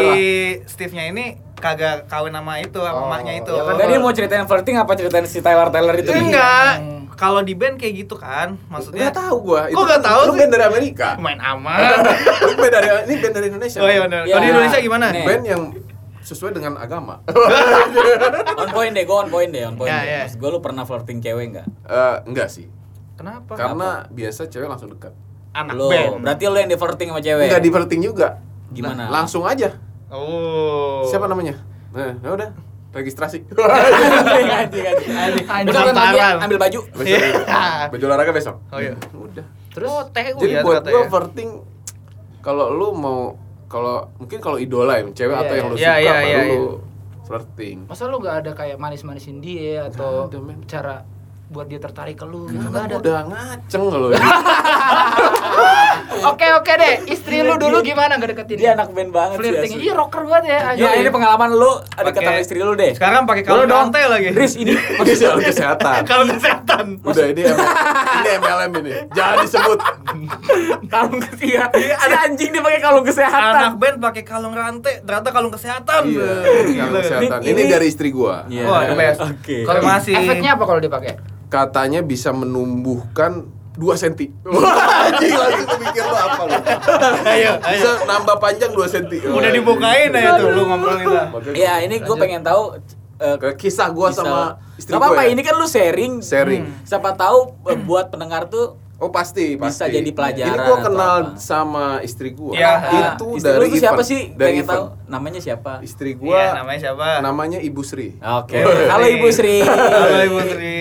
[0.69, 1.25] Steve-nya ini
[1.57, 3.51] kagak kawin sama itu, sama Oh, emaknya itu.
[3.51, 6.11] ya kan dia mau ceritain flirting apa ceritain si Tyler Tyler itu?
[6.13, 6.73] Enggak.
[6.79, 7.03] Hmm.
[7.13, 9.67] Kalau di band kayak gitu kan, maksudnya Nggak tahu gua.
[9.69, 10.39] Kok nggak tahu Lu sih?
[10.39, 11.09] band dari Amerika.
[11.17, 11.79] main aman.
[12.43, 13.79] Lu band dari ini band dari Indonesia.
[13.79, 14.23] oh iya benar.
[14.23, 14.29] Ya.
[14.29, 15.05] Kalau di Indonesia gimana?
[15.09, 15.25] Nih.
[15.25, 15.63] Band yang
[16.23, 17.19] sesuai dengan agama.
[18.61, 20.07] On point deh, gue on point deh, on point Ya, deh.
[20.09, 20.21] ya.
[20.25, 21.67] Maksud gue lu pernah flirting cewek enggak?
[21.85, 22.67] Eh, enggak sih.
[23.15, 23.53] Kenapa?
[23.53, 25.13] Karena biasa cewek langsung dekat.
[25.53, 26.23] anak Lo, band.
[26.23, 27.47] berarti lu yang di flirting sama cewek?
[27.47, 28.29] Enggak di flirting juga.
[28.71, 29.05] Gimana?
[29.07, 29.77] Langsung aja.
[30.09, 31.05] Oh.
[31.05, 31.61] Siapa namanya?
[31.91, 32.51] Nah, ya udah.
[32.91, 33.45] Registrasi.
[33.49, 33.65] Besok
[35.83, 36.37] kan lagi Lantaran.
[36.41, 36.81] ambil baju.
[37.03, 37.21] Iya.
[37.89, 38.57] baju olahraga besok.
[38.69, 38.95] Oh iya.
[39.11, 39.45] Udah.
[39.73, 41.09] Terus oh, TU Jadi ya buat ternyata gua ya.
[41.09, 41.51] flirting
[42.41, 43.21] kalau lu mau
[43.73, 46.43] kalau mungkin kalau idola ya, cewek Iya, atau yang lu iya, suka iya, baru iya,
[46.45, 46.63] lu
[47.25, 47.79] flirting.
[47.89, 50.95] Masa lu gak ada kayak manis-manisin dia atau ada, cara
[51.49, 52.49] buat dia tertarik ke lu?
[52.53, 52.97] Gitu nggak ada.
[53.01, 54.09] udah ngaceng kalau
[56.23, 59.41] Oke oke deh, istri lu dulu gimana nggak deketin Dia anak band banget sih.
[59.43, 59.73] flirting?
[59.73, 59.83] asli.
[59.83, 60.59] Iya rocker banget ya.
[60.75, 62.93] Ya ini pengalaman lu ada kata istri lu deh.
[62.93, 63.81] Sekarang pakai Lu kalung dong.
[63.89, 64.29] rantai lagi.
[64.31, 66.01] Riz ini Pakai kalung kesehatan.
[66.11, 66.85] Kalung kesehatan.
[67.03, 68.93] Udah ini ini MLM ini.
[69.11, 69.79] Jangan disebut.
[70.93, 71.79] kalung kesehatan.
[71.79, 73.55] Ada anjing dia pakai kalung kesehatan.
[73.55, 76.03] Anak band pakai kalung rantai, ternyata kalung kesehatan.
[76.05, 76.31] Iya,
[76.63, 77.39] ini kalung kesehatan.
[77.41, 78.45] Ini- Ini dari istri gua.
[78.47, 78.65] Iya.
[78.65, 79.21] Wah, the best.
[79.21, 79.57] Oke.
[79.63, 81.17] Kalau masih efeknya apa kalau dipakai?
[81.47, 84.29] Katanya bisa menumbuhkan 2 senti.
[84.45, 84.77] Wah,
[85.09, 86.57] anjing langsung kepikir lo apa lo?
[87.25, 89.17] Ayo, Bisa nambah panjang 2 senti.
[89.19, 91.27] Udah dibukain aja tuh lu ngobrolin lah.
[91.51, 92.77] Iya, ini gue pengen tahu
[93.17, 94.41] eh, ke kisah gua kisah- sama
[94.75, 95.09] istri Gak gua.
[95.09, 95.31] apa-apa, ya.
[95.31, 96.21] ini kan lu sharing.
[96.21, 96.69] sharing.
[96.83, 99.93] Siapa tahu eh, buat pendengar tuh Oh pasti, Bisa pasti.
[99.93, 101.35] jadi pelajaran Ini gua atau kenal apa.
[101.35, 102.55] sama istri gua.
[102.55, 102.73] Ya,
[103.11, 104.21] itu istri dari tuh siapa sih?
[104.31, 105.73] Dari pengen tahu namanya siapa?
[105.81, 107.09] Istri Iya, gua namanya siapa?
[107.19, 108.15] namanya Ibu Sri.
[108.17, 108.57] Oke.
[108.57, 109.07] Ibu Halo.
[109.11, 109.57] Ibu Sri.
[109.61, 110.79] Halo Ibu Sri.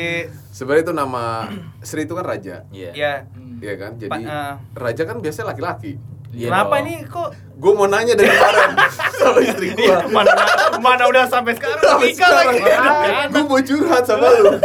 [0.51, 1.23] Sebenarnya itu nama
[1.81, 2.55] Sri itu kan raja.
[2.69, 2.91] Iya.
[2.93, 3.13] Ya.
[3.57, 3.91] Iya kan?
[3.95, 4.53] Jadi Pa- eh.
[4.71, 5.97] raja kan biasanya laki-laki.
[6.29, 6.83] Iya Kenapa dong.
[6.83, 8.71] ini kok Gue mau nanya dari kemarin
[9.19, 9.97] sama istri gua.
[10.07, 10.31] mana
[10.79, 12.53] mana udah sampai sekarang Sampai sekarang.
[13.27, 14.61] Gue mau curhat sama lu.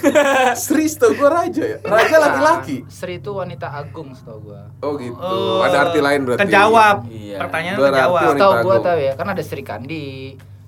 [0.62, 1.76] Sri setahu gue raja ya.
[1.80, 2.76] Raja laki-laki.
[2.86, 4.68] Sri itu wanita agung setahu gua.
[4.80, 5.16] Oh gitu.
[5.16, 6.40] Oh, Ada arti lain berarti.
[6.44, 6.96] Kejawab.
[7.06, 7.36] Iya.
[7.38, 8.22] Pertanyaan Berarti kejawab.
[8.26, 8.84] Setahu gua agung.
[8.84, 10.06] tahu ya, kan ada Sri Kandi.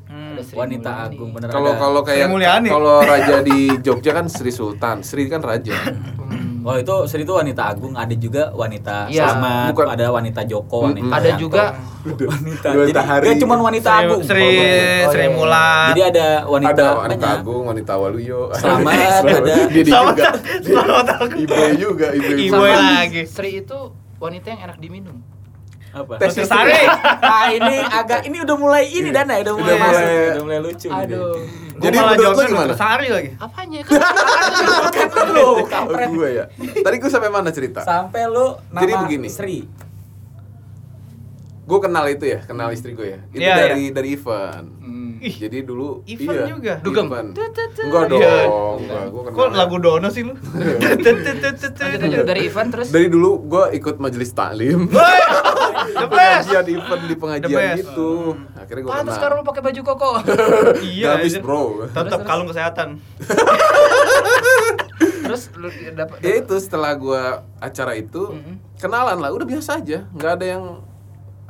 [0.07, 0.33] Hmm.
[0.33, 1.09] Ada Sri Wanita Mulyani.
[1.11, 1.81] agung bener Kalau ada.
[1.81, 2.27] kalau kayak
[2.69, 4.97] kalau raja di Jogja kan Sri Sultan.
[5.01, 5.73] Sri kan raja.
[6.63, 9.27] Oh itu Sri itu wanita agung, ada juga wanita Iya.
[9.29, 9.87] selamat, Bukan.
[9.89, 11.41] ada wanita Joko, wanita Ada Yanto.
[11.41, 11.65] juga
[12.33, 12.69] wanita.
[12.73, 13.25] Wanita Jadi hari.
[13.27, 14.21] gak cuma wanita Sri, agung.
[14.23, 14.47] Sri,
[15.03, 15.31] Oh, Sri iya.
[15.33, 15.87] Mulat.
[15.91, 17.41] Jadi ada wanita, ada wanita banyak.
[17.41, 18.41] agung, wanita waluyo.
[18.53, 19.55] Selamat, ada.
[19.67, 20.31] Dia Selamat, juga.
[20.63, 21.07] selamat.
[21.35, 23.23] Ibu juga, ibu Ibu lagi.
[23.25, 23.79] Sri itu
[24.17, 25.17] wanita yang enak diminum.
[25.93, 26.13] Apa?
[26.17, 26.73] Tes Roti Sari.
[27.33, 30.61] ah ini agak ini udah mulai ini Dana udah mulai Udah masuk, mulai- udah mulai
[30.61, 30.89] lucu.
[30.89, 31.37] Aduh.
[31.75, 32.73] Jadi Gua malah menurut lu jawabnya gimana?
[32.75, 33.31] Sari lagi.
[33.37, 34.01] Apanya kan?
[35.11, 36.09] Kan lu, Oh, kampret.
[36.09, 36.45] gue ya.
[36.79, 37.81] Tadi gue sampai mana cerita?
[37.83, 39.29] Sampai lu nama Jadi begini.
[39.29, 39.59] Sri.
[41.63, 43.21] Gue kenal itu ya, kenal istri gue ya.
[43.29, 44.69] Itu Iya, dari dari event.
[44.79, 45.02] Hmm.
[45.23, 46.75] Ih, Jadi dulu Event iya, juga?
[46.83, 47.07] Dugem.
[47.07, 48.35] Enggak dong, Iya.
[48.75, 49.03] enggak.
[49.07, 49.39] Gua kenal.
[49.39, 50.35] Kok lagu Dono sih lu?
[52.27, 52.89] Dari event terus.
[52.91, 54.89] Dari dulu gue ikut majelis taklim.
[54.91, 55.21] Woi,
[55.95, 56.51] The best.
[56.51, 58.11] pengajian event di pengajian gitu.
[58.53, 59.17] Akhirnya gue Pantes kenal.
[59.17, 60.11] sekarang lu pakai baju koko.
[60.83, 61.09] Iya.
[61.15, 61.63] Habis bro.
[61.87, 62.89] Tetap kalung kesehatan.
[65.23, 67.23] terus lu dapat Ya itu setelah gue
[67.57, 68.37] acara itu
[68.77, 70.65] kenalan lah, udah biasa aja, nggak ada yang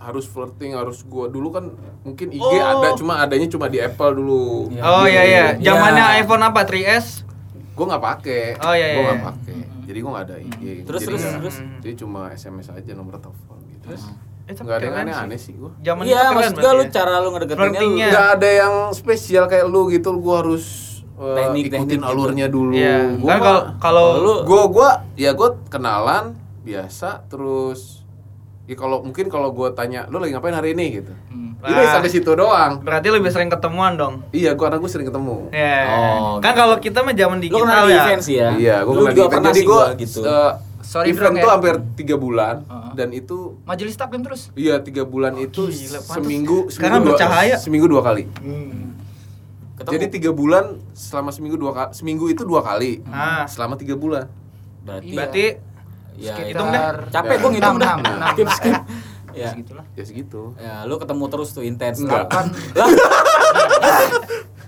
[0.02, 1.70] harus flirting harus gue dulu kan
[2.02, 2.58] mungkin IG Oh.
[2.58, 4.82] ada cuma adanya cuma di Apple dulu Iya.
[4.82, 5.44] Oh iya iya.
[5.54, 5.62] Iya.
[5.64, 6.60] Zamannya iPhone apa?
[6.62, 7.22] 3S?
[7.72, 9.08] gue nggak pakai Oh, iya, gue iya.
[9.08, 11.56] nggak pakai jadi gue nggak ada IG Terus, jadi, terus, nggak- terus.
[11.78, 14.02] jadi cuma SMS aja nomor telepon gitu Terus?
[14.42, 15.44] Eh, nggak ada yang aneh-aneh sih.
[15.46, 16.90] sih gue Zaman Iya, itu keren maksud gua berarti lu ya.
[16.92, 20.64] cara lu ngedeketinnya nggak ada yang spesial kayak lu gitu gue harus
[21.14, 22.10] uh, Teknik, ikutin teknik gitu.
[22.10, 22.98] alurnya dulu Iya.
[23.16, 26.24] Gua Kan kalau kalau lu gue gua ya gue kenalan
[26.60, 28.01] biasa terus
[28.62, 31.54] ya kalau mungkin kalau gue tanya lu lagi ngapain hari ini gitu Hmm.
[31.64, 34.14] ini sampai situ doang berarti lebih sering ketemuan dong.
[34.30, 35.78] iya gue karena gue sering ketemu Ya.
[35.88, 36.58] Oh, kan gitu.
[36.58, 38.02] kalau kita mah zaman lu digital kenal di ya.
[38.02, 38.50] event sih ya.
[38.56, 40.20] iya gue kenal di juga event pernah jadi gue gitu.
[40.82, 41.54] Sorry, event Bro, tuh ya.
[41.54, 42.92] hampir tiga bulan Uh-uh.
[42.92, 44.50] dan itu Majelis taklim terus.
[44.52, 47.56] iya tiga bulan itu gila, seminggu Sekarang seminggu dua, bercahaya.
[47.56, 48.24] seminggu dua kali
[49.72, 49.92] Ketemu.
[49.92, 53.46] jadi tiga bulan selama seminggu dua kali seminggu itu dua kali Ah.
[53.46, 54.26] selama tiga bulan
[54.80, 55.16] berarti Iya.
[55.16, 55.52] Berarti ya,
[56.14, 56.82] sekitar- itu Hitung dah.
[57.08, 57.38] capek Ya.
[57.38, 57.94] gua ngitung dah.
[58.28, 58.76] Skip skip.
[59.32, 59.48] Ya.
[59.48, 59.84] Segitulah.
[59.90, 62.04] ya segitu Ya, lu ketemu terus tuh intens.
[62.04, 62.28] Lah,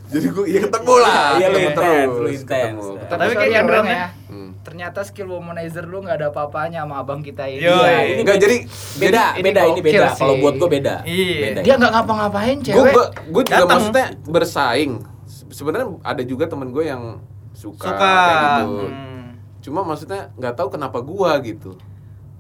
[0.07, 2.83] jadi gue ya ketemu lah Iya, lu ketemu intens, terus, lu intens.
[3.05, 4.07] Tapi kayak ya, Bro keren ya.
[4.27, 4.51] Hmm.
[4.63, 7.61] Ternyata skill womanizer lu nggak ada apa-apanya sama abang kita ini.
[7.61, 8.57] Yo, Iya, ini Enggak jadi
[8.97, 10.07] beda, ini beda ini beda.
[10.15, 10.95] Kalau buat gua beda.
[11.05, 11.37] Iya.
[11.43, 11.61] Beda.
[11.61, 12.95] Dia nggak ngapa-ngapain gue cewek.
[13.27, 13.69] gue juga Datang.
[13.71, 14.93] maksudnya bersaing
[15.27, 17.21] Se- sebenarnya ada juga temen gue yang
[17.53, 17.97] suka, suka.
[17.99, 19.14] kayak gitu Hmm.
[19.65, 21.81] Cuma maksudnya nggak tahu kenapa gua gitu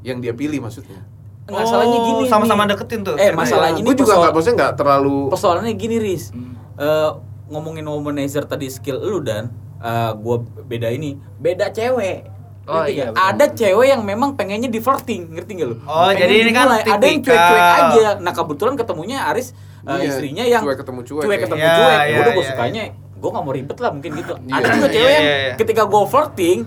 [0.03, 1.01] yang dia pilih maksudnya
[1.45, 2.25] Oh, gini.
[2.25, 2.73] sama-sama nih.
[2.73, 3.21] deketin tuh.
[3.21, 6.33] Eh, masalahnya ini gue juga nggak maksudnya nggak terlalu Persoalannya gini, Riz.
[6.33, 6.57] Hmm.
[6.75, 7.11] Eh,
[7.49, 12.33] ngomongin womanizer tadi skill lu dan eh, gua beda ini, beda cewek.
[12.65, 13.13] Oh, Ngerti iya.
[13.13, 15.77] Ada cewek yang memang pengennya di flirting, ngerti gak lu?
[15.85, 16.81] Oh, Pengen jadi ini kan dimulai.
[16.89, 17.37] ada yang tipikal.
[17.45, 18.09] cuek-cuek aja.
[18.17, 21.43] Nah, kebetulan ketemunya Aris eh, Iya, istrinya yang cuek ketemu cuek cuek ya.
[21.45, 21.99] ketemu Iya, cuek.
[22.01, 22.83] Iya, udah gua iya, sukanya
[23.15, 24.33] gue gak mau ribet lah mungkin gitu.
[24.39, 24.53] Iya.
[24.55, 25.53] Ada juga Iya, cewek yang iya, iya.
[25.61, 26.59] ketika gue flirting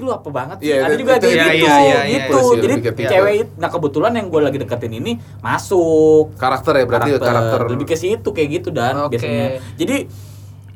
[0.00, 0.66] Ih lu apa banget sih?
[0.66, 2.00] Iya, ada juga itu- iya, gitu, iya, iya, iya.
[2.08, 2.32] gitu.
[2.32, 3.10] Itu sih, Jadi lebih ke tipe.
[3.10, 7.84] cewek itu, nah kebetulan yang gue lagi deketin ini masuk karakter ya berarti karakter, lebih
[7.84, 9.14] ke situ kayak gitu dan Oke.
[9.14, 10.08] biasanya jadi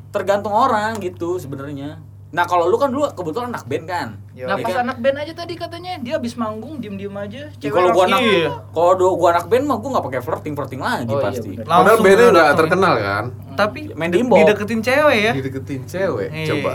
[0.07, 4.43] tergantung orang gitu sebenarnya nah kalau lu kan dulu kebetulan anak band kan Yo.
[4.43, 4.83] Nah Ya pas kan?
[4.83, 7.47] anak band aja tadi katanya dia habis manggung diem-diem aja.
[7.53, 8.51] Ya, kalau gua anak Iya.
[8.69, 11.63] kalau gua anak band mah gua nggak pakai flirting flirting lagi Oh, iya, pasti bener.
[11.65, 13.23] padahal bandnya udah terkenal kan
[13.55, 15.31] Tapi Main di- di dideketin cewek ya.
[15.33, 16.47] dideketin cewek Iya.
[16.51, 16.71] coba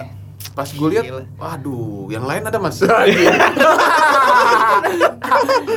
[0.50, 1.04] pas gue lihat
[1.38, 2.80] waduh yang lain ada mas?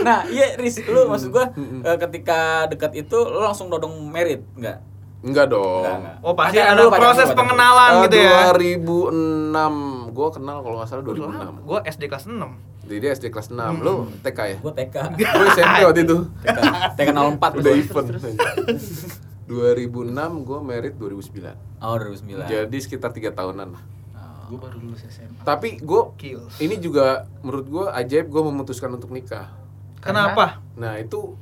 [0.04, 4.78] Nah iya Riz lu maksud gua eh, ketika dekat itu lu langsung dodong merit nggak?
[5.24, 5.84] Enggak dong.
[5.88, 6.16] Enggak, enggak.
[6.20, 8.52] Oh pasti Pacaran ada dulu, proses dulu, pengenalan gitu ya?
[8.52, 12.44] 2006 gue kenal kalau nggak salah 2006 Gue SD kelas 6
[12.84, 14.58] jadi dia SD kelas 6 lu TK ya?
[14.60, 16.18] Gua TK gue SMP waktu itu.
[16.44, 16.60] TK
[17.00, 18.08] TK 04 udah event
[19.48, 23.84] 2006 gue merit 2009 oh 2009 jadi sekitar tiga tahunan lah
[24.54, 25.42] Gue baru lulus SMA.
[25.42, 26.54] tapi gue Kills.
[26.60, 29.50] ini juga menurut gue ajaib gue memutuskan untuk nikah
[29.98, 30.62] Kenapa?
[30.74, 31.34] nah itu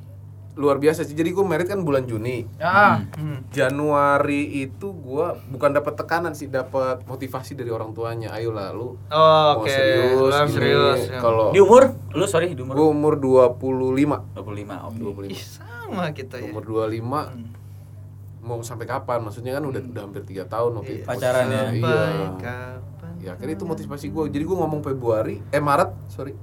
[0.51, 3.39] luar biasa sih jadi gue merit kan bulan Juni Ah, Hmm.
[3.49, 9.55] Januari itu gue bukan dapat tekanan sih dapat motivasi dari orang tuanya ayolah lu Oh,
[9.55, 10.51] mau Oke, serius Lu gini.
[10.51, 10.99] serius.
[11.09, 11.19] ya.
[11.19, 16.35] kalau di umur lu sorry di gue umur umur 25 25 oke Ih, sama kita
[16.37, 16.47] ya.
[16.47, 16.99] umur 25
[18.41, 21.61] mau sampai kapan maksudnya kan udah udah hampir tiga tahun waktu itu Pacaran ya?
[21.69, 21.95] iya Sampai
[22.41, 22.79] kapan?
[23.21, 26.33] Ya akhirnya itu motivasi gue jadi gue ngomong Februari eh Maret sorry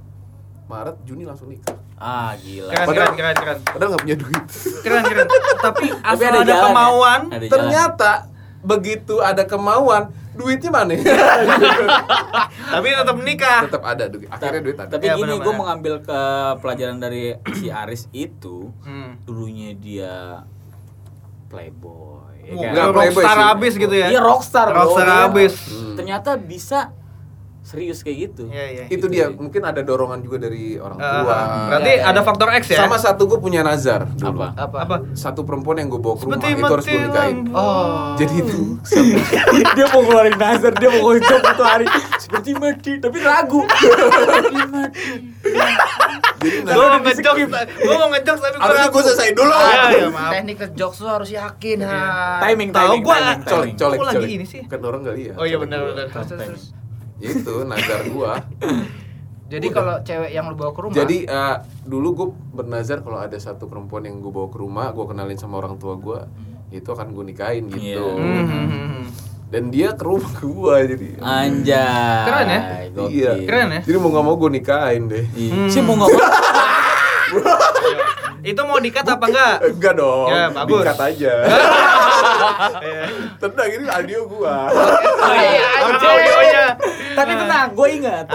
[0.65, 3.57] Maret Juni langsung nikah ah gila Keren, Padahal- keren, keren, keren.
[3.65, 4.43] padahal nggak punya duit
[4.79, 5.27] Keren, keren.
[5.65, 6.61] Tapi asal ada ada, ya?
[6.63, 7.51] kemauan, Ada jalan.
[7.51, 8.11] ternyata
[8.59, 10.95] begitu ada kemauan duitnya mana
[12.69, 13.59] tapi tetap menikah.
[13.65, 16.21] tetap ada duit akhirnya duit ada tapi Iya, gini gue mengambil ke
[16.57, 19.19] pelajaran dari si Aris itu Hmm.
[19.21, 20.43] dulunya dia
[21.47, 22.28] playboy ya kan?
[22.53, 23.51] Nggak playboy rockstar sih.
[23.53, 24.07] abis gitu ya.
[24.09, 24.67] Iya rockstar.
[24.73, 25.53] Rockstar abis.
[25.69, 25.95] Hmm.
[25.97, 26.79] Ternyata bisa
[27.69, 28.43] serius kayak gitu.
[28.47, 28.83] Iya, iya.
[28.89, 31.37] itu dia mungkin ada dorongan juga dari orang Ah, tua
[31.69, 32.09] berarti Iya, iya.
[32.09, 32.77] ada faktor X ya?
[32.79, 34.57] sama satu gue punya nazar dulu Apa?
[34.57, 34.77] apa?
[34.79, 34.95] apa?
[35.13, 37.37] satu perempuan yang gue bawa ke rumah Seperti itu harus gue nikahin.
[37.51, 38.17] Oh.
[38.17, 38.61] jadi itu
[39.77, 41.85] dia mau ngeluarin nazar, dia mau ngeluarin job itu hari
[42.17, 43.61] seperti mati, tapi ragu.
[43.69, 45.05] Seperti mati.
[46.39, 47.33] Gue mau ngejok,
[47.77, 50.31] gue mau ngejok tapi gue harusnya gue selesai dulu Iya, iya, maaf.
[50.31, 51.77] Teknik ngejokes tuh harus yakin.
[51.81, 51.99] ha.
[52.41, 53.75] Timing, Tahu timing, gua, timing, colek timing.
[53.77, 54.29] colek Kok lagi colek.
[54.31, 54.61] ini sih?
[54.65, 56.05] kan orang gak lihat Oh iya Colek benar benar.
[56.09, 56.63] Terus.
[57.21, 58.39] Itu nazar gua
[59.45, 60.93] Jadi kalau cewek yang lu bawa ke rumah.
[60.95, 65.03] jadi eh, dulu gue bernazar kalau ada satu perempuan yang gue bawa ke rumah gue
[65.03, 66.21] kenalin sama orang tua gue
[66.69, 68.13] itu akan gue nikahin gitu Iya.
[68.13, 69.03] Hmm, hmm, hmm.
[69.49, 72.21] dan dia ke rumah gue jadi Anjay.
[72.23, 72.61] Keren ya?
[72.91, 73.09] Gokil.
[73.09, 73.81] iya Keren ya?
[73.81, 75.49] jadi mau nggak mau gue nikahin deh Iya.
[75.51, 75.65] Hmm.
[75.67, 76.21] Sih mau nggak mau.
[78.41, 79.55] Itu mau dikat apa enggak?
[79.67, 80.79] enggak dong Ya, bagus.
[80.79, 81.33] dikat aja
[82.79, 83.03] Iya.
[83.37, 86.09] tenang ini audio gua Oh iya, anjing.
[86.09, 86.65] audionya?
[87.11, 88.25] Tapi tenang, gue ingat.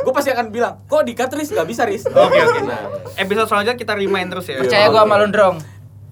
[0.00, 1.50] Gue pasti akan bilang, kok di cut Riz?
[1.50, 2.06] Gak bisa Riz.
[2.06, 2.60] Oke oke.
[2.62, 4.58] Nah, Episode selanjutnya kita remind terus ya.
[4.58, 5.56] Percaya gua sama lu, Drong.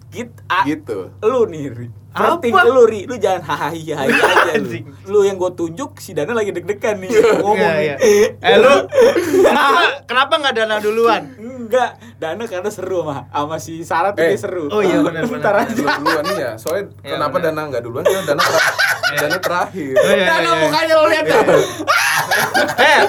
[0.09, 1.87] Git, a, gitu lu nih, Ri.
[2.11, 2.41] Apa?
[2.41, 3.01] Penting lu, Ri.
[3.05, 4.51] Lu jangan hahaha aja lu.
[4.57, 4.85] Anjing.
[5.05, 7.13] Lu yang gue tunjuk, si Dana lagi deg-degan nih.
[7.39, 7.95] Ngomong Iya, iya.
[7.95, 8.25] nih.
[8.41, 8.75] Eh lu
[9.39, 9.73] kenapa
[10.03, 11.23] kenapa nggak dana duluan?
[11.69, 14.67] Enggak, Dana karena seru mah sama si Sarah tuh Eh, dia seru.
[14.67, 15.55] oh iya, benar, benar.
[15.59, 15.69] Aja.
[15.69, 17.53] dulu duluan nih ya soalnya Iya, kenapa benar.
[17.53, 20.63] dana nggak duluan karena dana terakhir dana terakhir Oh, iya, Dana iya, iya.
[20.63, 21.45] mukanya lo lihat dah.
[22.79, 23.01] Eh,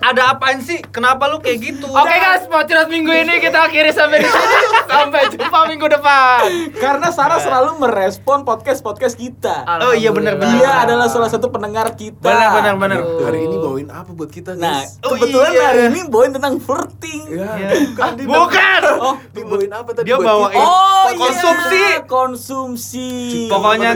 [0.00, 0.80] ada apaan sih?
[0.82, 1.86] Kenapa lu kayak gitu?
[1.86, 4.56] Oke guys, podcast minggu ini kita akhiri sampai di sini.
[4.84, 6.48] Sampai jumpa minggu depan.
[6.74, 9.68] Karena Sarah selalu merespon podcast-podcast kita.
[9.82, 10.54] Oh iya benar benar.
[10.54, 12.22] Dia adalah salah satu pendengar kita.
[12.22, 12.98] Benar benar benar.
[13.00, 13.20] Aduh.
[13.20, 15.64] hari ini bawain apa buat kita Nah, guys Oh, kebetulan iya.
[15.66, 17.20] hari ini bawain tentang flirting.
[17.30, 17.68] ya Iya.
[17.86, 18.80] bukan dia Bukan.
[18.96, 20.64] Oh, dia bawain apa tadi Dia buat bawain- kita?
[20.64, 21.76] oh Konsumsi.
[21.76, 23.08] iya, konsumsi.
[23.46, 23.90] Pokoknya?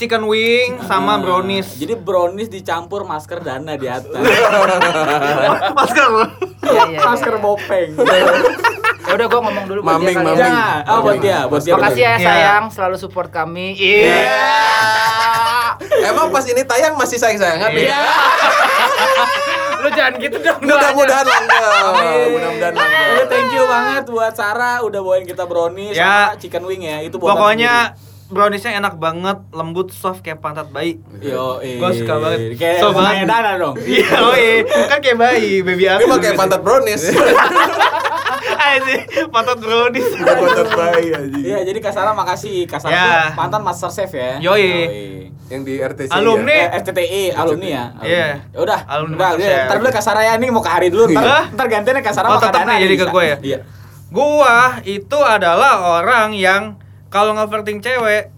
[0.00, 1.76] Chicken wing sama Ah, brownies.
[1.76, 4.16] Jadi brownies dicampur masker dana di atas.
[5.76, 6.24] Masker lu.
[6.64, 6.98] Iya, iya.
[7.04, 7.38] masker iya.
[7.38, 7.90] bopeng.
[9.00, 10.22] Ya udah gua ngomong dulu buat Maming, dia ya.
[10.22, 10.54] maming.
[10.86, 11.74] Oh, buat dia, buat dia.
[11.74, 13.74] Makasih ya sayang, selalu support kami.
[13.74, 14.22] Iya.
[16.06, 17.90] emang pas ini tayang masih sayang sayangan Iya.
[17.90, 18.00] ya
[19.80, 20.60] Lu jangan gitu dong.
[20.62, 22.28] mudah-mudahan langgeng Amin.
[22.30, 26.30] mudah-mudahan langgeng thank you banget buat Sarah udah bawain kita brownies Ya.
[26.30, 27.00] sama chicken wing ya.
[27.00, 27.96] Itu buat Pokoknya
[28.30, 31.02] browniesnya enak banget, lembut, soft kayak pantat bayi.
[31.18, 32.54] Yo, Gua suka banget.
[32.54, 33.26] Kayak So banget.
[33.26, 33.74] Dana dong.
[33.90, 34.62] Iya, oh iya.
[34.86, 36.06] Kan kayak bayi, baby ini aku.
[36.08, 37.02] pakai pantat brownies
[38.60, 40.08] Anjing, pantat brownies.
[40.14, 42.64] Bukan pantat bayi anjing Iya, jadi Kak Sarah makasih.
[42.64, 43.04] Kak Sarah Ya.
[43.04, 44.38] tuh mantan Master Chef ya.
[44.38, 44.70] Yoi.
[45.50, 46.46] yang di RTC Alumni.
[46.48, 46.62] ya?
[46.62, 47.84] Eh, RTTI alumni ya.
[47.90, 48.06] alumni.
[48.06, 48.26] Iya.
[48.46, 48.80] Ya udah.
[48.86, 49.50] Alumni Udah, Master udah.
[49.50, 49.66] Chef.
[49.66, 51.04] Ntar dulu Kak Sarah ya ini mau ke hari dulu.
[51.10, 53.36] Ntar, ntar gantiannya Kak Sarah Oh, Dana nih jadi ke gue ya?
[53.42, 53.58] Iya.
[54.08, 56.78] Gua itu adalah orang yang
[57.10, 58.30] kalau nge-flirting cewek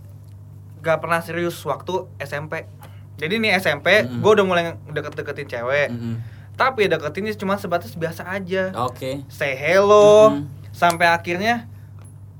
[0.80, 2.66] gak pernah serius waktu SMP.
[3.14, 4.18] Jadi nih SMP, Mm-mm.
[4.18, 5.88] gua udah mulai deket-deketin cewek.
[5.88, 6.18] Mm-mm.
[6.52, 8.74] Tapi deketinnya cuma sebatas biasa aja.
[8.82, 9.22] Oke.
[9.28, 10.50] Say hello, Mm-mm.
[10.70, 11.68] sampai akhirnya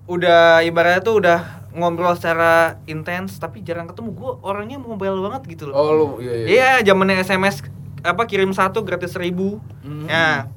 [0.04, 1.40] udah ibaratnya tuh udah
[1.72, 6.34] ngobrol secara intens tapi jarang ketemu gue orangnya mobile banget gitu loh oh lu iya
[6.34, 7.64] iya iya zamannya SMS
[8.02, 10.04] apa kirim satu gratis seribu Hmm.
[10.04, 10.52] ya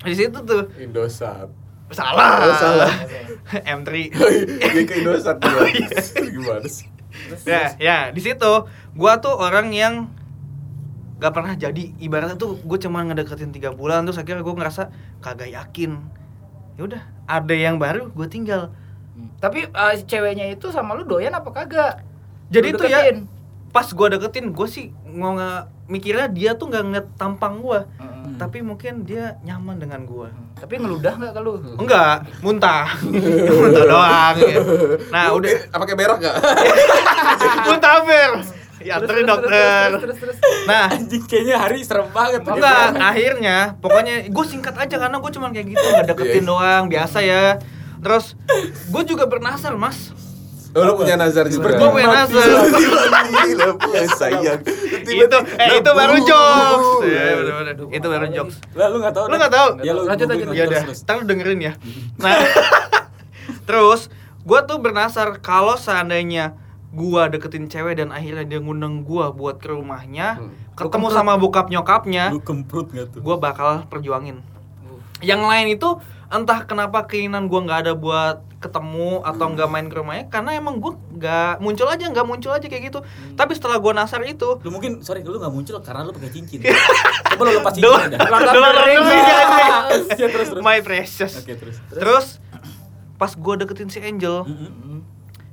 [0.00, 1.50] di situ tuh Indosat
[1.92, 2.28] salah.
[2.42, 2.92] Oh, salah.
[3.78, 3.90] M3
[4.74, 5.70] dia ke Indosat dia
[6.34, 6.90] gimana sih?
[7.46, 8.52] Ya ya di situ
[8.98, 10.10] gua tuh orang yang
[11.16, 11.96] gak pernah jadi.
[11.96, 14.92] Ibaratnya tuh gue cuma ngedeketin tiga bulan terus akhirnya gue ngerasa
[15.24, 15.96] kagak yakin.
[16.76, 18.68] Ya udah ada yang baru gue tinggal.
[19.40, 22.04] Tapi eh, ceweknya itu sama lu doyan apa kagak?
[22.46, 23.00] jadi itu ya
[23.74, 27.80] pas gue deketin gue sih mau nggak mikirnya dia tuh nggak ngeliat tampang gue
[28.26, 28.36] Heeh.
[28.36, 31.52] tapi mungkin dia nyaman dengan gue Tapi ngeludah nggak ke lu?
[31.76, 32.86] enggak muntah
[33.60, 34.56] muntah doang ya.
[35.08, 36.36] nah udah apa kayak berak gak?
[37.66, 38.32] muntah ber
[38.78, 40.36] ya Terus, dokter terus, terus, terus, terus.
[40.64, 42.40] nah Anjing kayaknya hari serem banget.
[42.40, 42.54] tuh.
[42.54, 46.46] Enggak, akhirnya pokoknya gue singkat aja karena gue cuman kayak gitu nggak deketin Iya.
[46.46, 47.44] doang biasa ya.
[47.98, 48.36] Terus
[48.86, 50.12] gue juga bernasar mas.
[50.76, 51.72] Oh, lu punya nazar juga.
[51.72, 52.46] Gue punya nazar.
[53.42, 54.60] Gila, punya sayang.
[55.02, 56.86] itu eh itu baru jokes.
[57.00, 57.74] Bener-bener.
[57.88, 58.56] Itu baru jokes.
[58.72, 59.24] Lah lu enggak tahu.
[59.24, 59.38] Lu Dan?
[59.38, 59.68] nggak tahu?
[59.80, 60.46] Ya lu Lanjut, lanjut.
[60.46, 60.98] Ya terus, udah, terus.
[61.02, 61.72] ntar lu dengerin ya.
[62.18, 62.36] Nah,
[63.64, 64.12] terus
[64.42, 66.54] gue tuh bernasar kalau seandainya
[66.88, 70.52] gua deketin cewek dan akhirnya dia ngundang gua buat ke rumahnya, Hmm.
[70.72, 73.20] ketemu sama bokap nyokapnya, Lu kemprut enggak tuh?
[73.20, 74.40] gue bakal perjuangin.
[75.18, 75.88] Yang lain itu
[76.28, 80.76] entah kenapa keinginan gue nggak ada buat ketemu atau nggak main ke rumahnya karena emang
[80.76, 83.00] gue nggak muncul aja nggak muncul aja kayak gitu.
[83.32, 86.60] Tapi setelah gue nasar itu Lu mungkin sorry lu enggak muncul karena lu pakai cincin.
[87.30, 89.04] Coba lu lepas Dulu- cincin Dulu- dulu-
[90.12, 90.62] Ya, terus terus.
[90.62, 91.32] my precious.
[91.38, 91.76] Oke, terus.
[91.88, 92.26] Terus
[93.16, 94.44] pas gue deketin si Angel,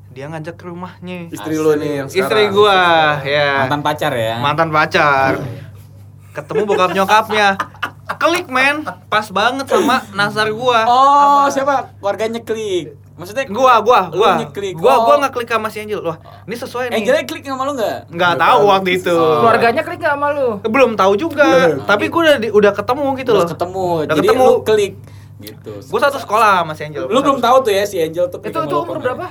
[0.10, 1.32] dia ngajak ke rumahnya.
[1.32, 2.28] Istri lu nih yang sekarang.
[2.28, 2.78] Istri gua,
[3.24, 3.66] ya.
[3.66, 4.36] Mantan pacar ya.
[4.38, 5.32] Mantan pacar.
[6.34, 7.56] Ketemu bokap nyokapnya.
[8.14, 10.84] Klik men, pas banget sama nasar gua.
[10.86, 11.96] Oh, siapa?
[11.98, 12.94] Warganya klik.
[13.14, 14.32] Maksudnya Gua, gua, gua.
[14.42, 14.74] nyeklik.
[14.74, 15.00] Gua, Oh.
[15.06, 16.02] gua nggak klik sama si Angel.
[16.02, 16.98] Wah, ini sesuai nih.
[16.98, 18.10] Angelnya klik sama lu enggak?
[18.10, 19.14] nggak tahu waktu itu.
[19.14, 19.38] Oh.
[19.40, 20.48] Keluarganya klik nggak sama lu?
[20.64, 21.46] belum tahu juga.
[21.80, 23.40] Tapi gua udah di- udah ketemu gitu loh.
[23.40, 23.86] Udah ketemu.
[24.04, 24.44] Udah Jadi ketemu.
[24.44, 24.94] lu klik
[25.40, 25.74] gitu.
[25.86, 27.06] Gua satu sekolah sama si Angel.
[27.06, 29.28] Lu belum tahu tuh ya si Angel tuh Itu itu umur apa berapa?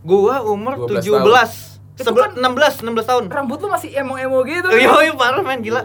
[0.00, 1.50] Gua umur 12 17.
[1.96, 3.24] Itu Sebel kan- 16, 16 tahun.
[3.26, 4.68] Rambut lu masih emo-emo gitu.
[4.70, 5.82] Yo, yo parah men gila.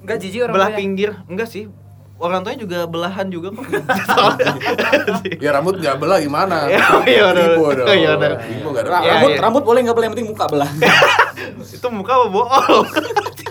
[0.00, 1.10] Enggak jijik orang Belah pinggir.
[1.26, 1.70] Enggak sih.
[2.16, 3.64] Orang tuanya juga belahan juga kok.
[5.36, 6.64] Ya rambut nggak belah gimana?
[6.66, 7.44] Ya, iya, udah.
[7.52, 7.86] Ibu dong.
[7.86, 8.28] Iya, udah.
[8.40, 8.90] Ibu nggak ada.
[8.90, 9.40] Ra- Ya, rambut iya.
[9.42, 10.70] rambut boleh nggak boleh yang penting muka belah.
[11.76, 12.86] itu muka apa bohong.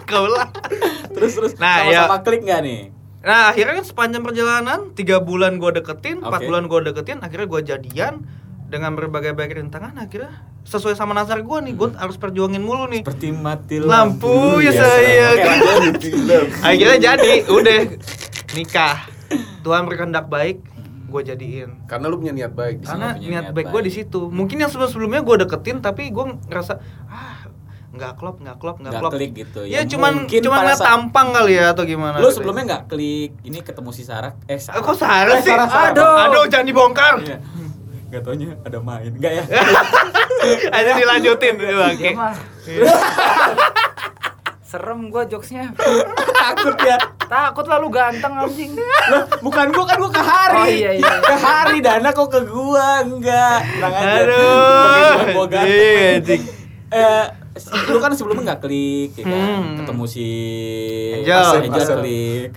[0.05, 0.49] Kau lah.
[1.13, 2.21] terus terus Nah, sama-sama ya.
[2.21, 2.81] klik nggak nih?
[3.21, 6.47] Nah akhirnya kan sepanjang perjalanan tiga bulan gue deketin, empat Oke.
[6.47, 8.13] bulan gue deketin, akhirnya gue jadian
[8.65, 10.29] dengan berbagai bagai rintangan akhirnya
[10.61, 13.01] sesuai sama nazar gue nih, gue harus perjuangin mulu nih.
[13.01, 15.37] Seperti mati Lampu, ya Iya, sayang.
[15.37, 16.45] Oke, lanjut.
[16.61, 17.77] Akhirnya jadi, udah
[18.55, 18.97] nikah.
[19.61, 20.63] Tuhan berkehendak baik,
[21.05, 21.83] gue jadiin.
[21.85, 24.29] Karena lu punya niat baik di Karena punya niat niat baik gue di situ.
[24.29, 27.43] Mungkin yang sebelum sebelumnya gue deketin, tapi gue ngerasa ah
[27.91, 29.11] nggak klop, nggak klop, nggak Nggak klop.
[29.13, 29.61] klik gitu.
[29.63, 32.15] Ya, Ya, cuman cuman ngeliat saat- tampang kali ya atau gimana?
[32.17, 32.35] Lu gitu.
[32.37, 34.35] sebelumnya nggak klik ini ketemu si Sarah?
[34.45, 35.47] Eh, Eh, kok Sarah sih?
[35.47, 35.91] Sarah, Sarah.
[35.91, 37.13] Aduh, aduh jangan dibongkar.
[37.19, 37.39] Iya.
[38.05, 39.09] Gak taunya ada main.
[39.09, 39.43] Enggak ya?
[40.77, 41.55] Aja dilanjutin.
[41.57, 41.73] Dia
[42.13, 42.35] mah.
[44.65, 45.69] Serem gua jokesnya.
[46.41, 46.97] Takut ya.
[47.21, 48.73] Takut lah lu ganteng anjing.
[48.73, 50.57] Lah, bukan gua kan gua ke Hari.
[50.57, 51.13] Oh, iya, iya.
[51.21, 53.61] Ke Hari Dana kok ke gua enggak.
[53.61, 54.17] Tenang aja.
[54.19, 55.17] Aduh.
[55.31, 55.69] gua- ganteng.
[55.69, 56.41] Iya, anjing.
[56.87, 57.25] Eh,
[57.87, 59.37] lu kan sebelumnya nggak klik ya kan?
[59.37, 59.75] Hmm.
[59.79, 60.27] Ketemu si
[61.15, 61.45] Angel.
[61.61, 61.97] Angel, Angel.
[62.01, 62.49] klik.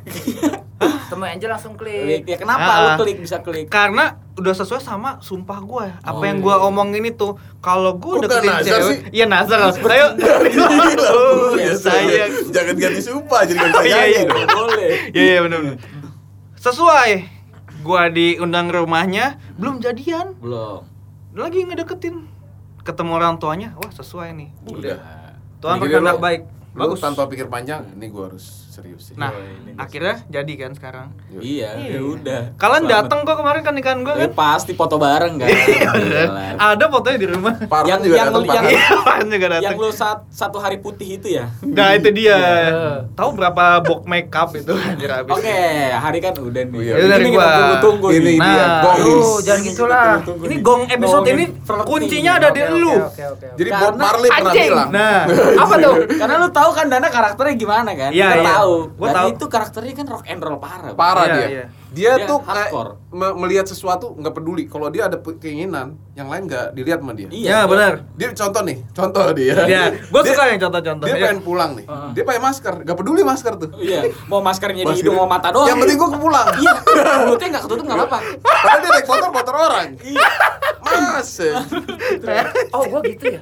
[0.79, 2.23] Temu Angel langsung klik.
[2.23, 2.23] klik.
[2.25, 2.79] Ya kenapa Ah.
[2.79, 3.67] lu klik bisa klik?
[3.67, 5.87] Karena udah sesuai sama sumpah gue.
[5.99, 6.45] Apa Oh, yang iya.
[6.45, 8.99] gue omongin itu, kalau gue deketin nazar cewek, sih?
[9.13, 9.59] iya nazar.
[9.65, 10.07] Ayo,
[10.47, 12.31] Gila, Oh, ya, sayang.
[12.49, 14.21] Jangan ganti sumpah, jadi ganti Iya, iya.
[14.47, 14.91] Boleh.
[15.11, 15.77] Iya, iya benar benar.
[16.55, 17.11] Sesuai.
[17.81, 20.83] Gua diundang rumahnya, belum jadian, Belum.
[21.33, 22.27] lagi ngedeketin.
[22.81, 24.51] Ketemu orang tuanya, wah sesuai nih.
[24.69, 24.99] Udah.
[25.59, 26.43] Tuhan berkehendak baik.
[26.71, 27.01] Lu Bagus.
[27.01, 29.15] tanpa pikir panjang, ini gua harus serius sih.
[29.15, 31.07] Nah, Yoi, ini akhirnya jadi kan sekarang.
[31.33, 32.41] Iya, ya udah.
[32.55, 34.33] Kalian datang kok kemarin kan nikahan gue Eh, kan?
[34.33, 35.49] pasti foto bareng kan.
[36.09, 36.55] Jelas.
[36.57, 37.55] Ada fotonya di rumah.
[37.61, 38.65] Parman yang juga yang datang, yang.
[38.65, 41.51] Iya, Apaan juga yang lu saat satu hari putih itu ya.
[41.61, 42.39] Nah, itu dia.
[42.39, 43.11] Iya.
[43.13, 45.33] Tahu berapa box makeup itu anjir habis.
[45.33, 45.59] Oke,
[45.91, 46.73] hari kan udah nih.
[46.73, 46.95] Oh, iya.
[46.95, 47.47] Itu dari Ini gua.
[47.51, 48.97] tunggu-tunggu Ini dia, Nah, gong.
[48.97, 50.11] Aduh, jangan gitu lah.
[50.23, 51.45] Ini gong episode ini
[51.83, 52.95] kuncinya ada di lu.
[53.55, 54.89] Jadi Bob Marley pernah bilang.
[54.89, 55.19] Nah,
[55.59, 55.95] Apa tuh?
[56.11, 58.11] Karena lu tahu kan Dana karakternya gimana kan?
[58.11, 58.55] Iya, iya.
[58.69, 58.77] Tahu.
[58.95, 59.29] Gua Dan tahu.
[59.33, 60.93] itu karakternya kan rock and roll parah.
[60.93, 61.49] Parah Iya, dia.
[61.49, 61.65] iya.
[61.89, 62.91] Dia Dia tuh kayak hardcore.
[63.11, 64.65] me- melihat sesuatu nggak peduli.
[64.65, 67.29] Kalau dia ada keinginan, yang lain nggak dilihat sama dia.
[67.29, 68.05] Iya, benar.
[68.13, 69.55] Dia contoh nih, contoh dia.
[69.65, 71.07] Iya, gua Dia- suka yang contoh-contoh.
[71.07, 71.23] Dia Ya.
[71.25, 71.87] pengen pulang nih.
[71.87, 72.11] Heeh.
[72.13, 73.71] Dia pakai masker, nggak peduli masker tuh.
[73.75, 75.65] Iya, mau maskernya di hidung mau mata doang.
[75.65, 76.47] Yang penting gua pulang.
[76.55, 76.73] Iya,
[77.25, 78.19] mulutnya nggak ketutup nggak apa-apa.
[78.39, 79.89] Padahal dia naik motor motor orang.
[79.99, 80.29] Iya.
[80.79, 81.33] Mas.
[82.69, 83.41] Oh, gua gitu ya.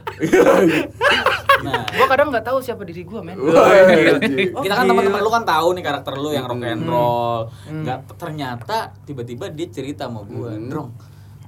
[1.59, 3.39] Nah, Gua kadang nggak tahu siapa diri gua, men.
[3.39, 4.53] Anjing.
[4.55, 6.89] kita kan teman-teman lu kan tahu nih karakter lu yang rock and Hmm.
[6.89, 7.41] roll.
[7.65, 7.83] Hmm.
[7.83, 10.69] Nggak ternyata tiba-tiba dia cerita sama gua, Hmm.
[10.69, 10.91] "Drong,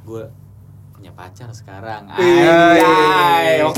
[0.02, 0.24] gua
[0.90, 2.10] punya pacar sekarang.
[2.12, 3.68] Iya.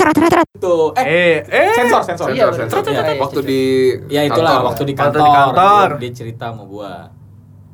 [0.51, 0.75] Itu.
[0.95, 1.73] Eh, Eh, eh.
[1.75, 2.27] sensor, sensor.
[2.27, 2.81] Sensor, Iya, sensor.
[2.83, 3.61] Iya, iya, Waktu di
[4.07, 4.67] Ya itulah kantor.
[4.67, 5.21] waktu di Waktu kantor.
[5.21, 5.87] di kantor.
[5.91, 6.91] Dia, dia cerita sama gua.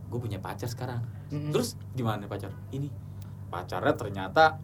[0.08, 1.00] Gua punya pacar sekarang.
[1.28, 2.52] Terus gimana pacar?
[2.70, 2.88] Ini
[3.48, 4.60] pacarnya ternyata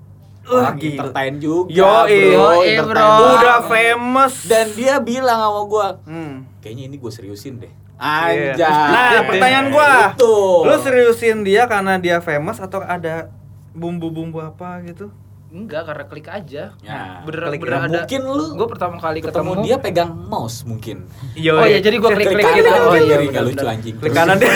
[0.45, 0.91] orang gila.
[0.99, 1.69] entertain juga.
[1.69, 2.21] Yoi.
[2.29, 2.99] Yoi, entertain bro.
[2.99, 3.33] banget.
[3.37, 4.33] Udah famous.
[4.43, 6.43] Dan dia bilang sama gua, Hmm.
[6.59, 7.71] kayaknya ini gue seriusin deh.
[7.95, 8.57] Iya.
[8.57, 8.67] Anjay.
[8.67, 9.91] Nah, pertanyaan gua.
[10.11, 10.35] Itu.
[10.61, 13.31] Lu seriusin dia karena dia famous atau ada
[13.71, 15.07] bumbu-bumbu apa gitu?
[15.47, 16.73] Enggak, karena klik aja.
[16.75, 17.21] Ya.
[17.21, 17.61] Bener, Klik.
[17.61, 17.93] bener Nah, ada.
[17.95, 21.05] mungkin lu Gue pertama kali ketemu, ketemu, dia pegang mouse mungkin.
[21.53, 22.69] Oh iya, jadi gue klik-klik kanan, gitu.
[22.73, 23.95] Oh klik iya, kiri, nggak bener, lucu anjing.
[24.01, 24.49] Klik kanan dia.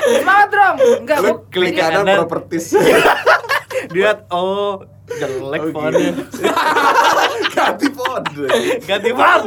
[0.00, 0.76] Semangat dong.
[1.02, 2.16] Enggak, gua klik kanan kanan.
[2.22, 2.66] properties.
[3.92, 6.12] dia oh jelek Oh, fontnya.
[7.50, 8.24] Ganti font.
[8.80, 9.42] Ganti font.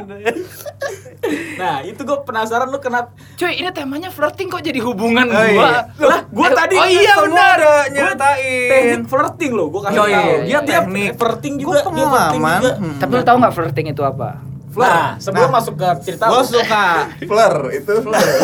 [1.56, 5.48] Nah, itu gue penasaran lu kenapa Cuy, ini temanya flirting kok jadi hubungan Oh, gua.
[5.48, 5.72] iya.
[5.98, 7.58] Lah, gua Eh, tadi Oh iya benar.
[7.88, 8.68] nyeritain.
[8.68, 10.28] teknik flirting loh, gua kasih Yo, iya, tahu.
[10.28, 10.60] iya, Dia iya.
[10.60, 11.12] dia Teknik.
[11.16, 12.60] flirting Gua juga, dia flirting pengalaman.
[12.60, 12.74] juga.
[12.76, 12.96] Hmm.
[13.00, 14.30] Tapi lu tahu nggak flirting itu apa?
[14.76, 15.56] Nah, sebelum Nah.
[15.56, 16.86] masuk ke cerita Gua lu- suka.
[17.30, 17.94] Fleur itu.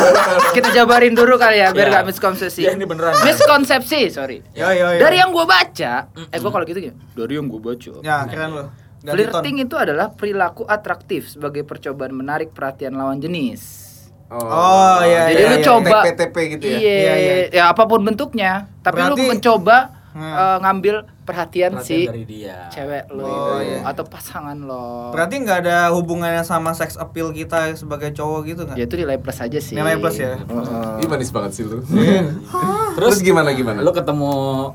[0.56, 1.92] Kita jabarin dulu kali ya biar Iya.
[1.92, 2.60] nggak miskonsepsi.
[2.62, 3.14] Ya, ini beneran.
[3.20, 4.38] Miskonsepsi, sorry.
[4.52, 5.00] Yo yo yo.
[5.00, 7.90] Dari yang gue baca, eh gue kalau gitu gini, dari yang gue baca.
[8.00, 8.64] Ya, keren lo.
[9.00, 13.88] Flirting itu adalah perilaku atraktif sebagai percobaan menarik perhatian lawan jenis.
[14.28, 15.64] Oh, iya, Jadi iya, lu iya.
[15.64, 16.78] coba TP gitu ya.
[16.78, 17.34] Iya, Iya, iya.
[17.50, 19.78] ya apa pun bentuknya, tapi Berarti- lu mencoba
[20.10, 20.22] Hmm.
[20.22, 20.96] eh, ngambil
[21.30, 22.66] perhatian, Perhatian si dari dia.
[22.68, 23.80] cewek lo Oh, iya.
[23.84, 25.10] atau pasangan lo.
[25.10, 28.74] Berarti nggak ada hubungannya sama sex appeal kita sebagai cowok gitu nggak?
[28.74, 29.74] ya itu nilai plus aja sih.
[29.74, 30.34] Nilai plus ya?
[30.36, 31.00] Heeh.
[31.00, 31.78] Ih manis banget sih lu.
[31.80, 32.26] Terus,
[32.98, 33.78] Terus gimana gimana?
[33.78, 34.32] Lu ketemu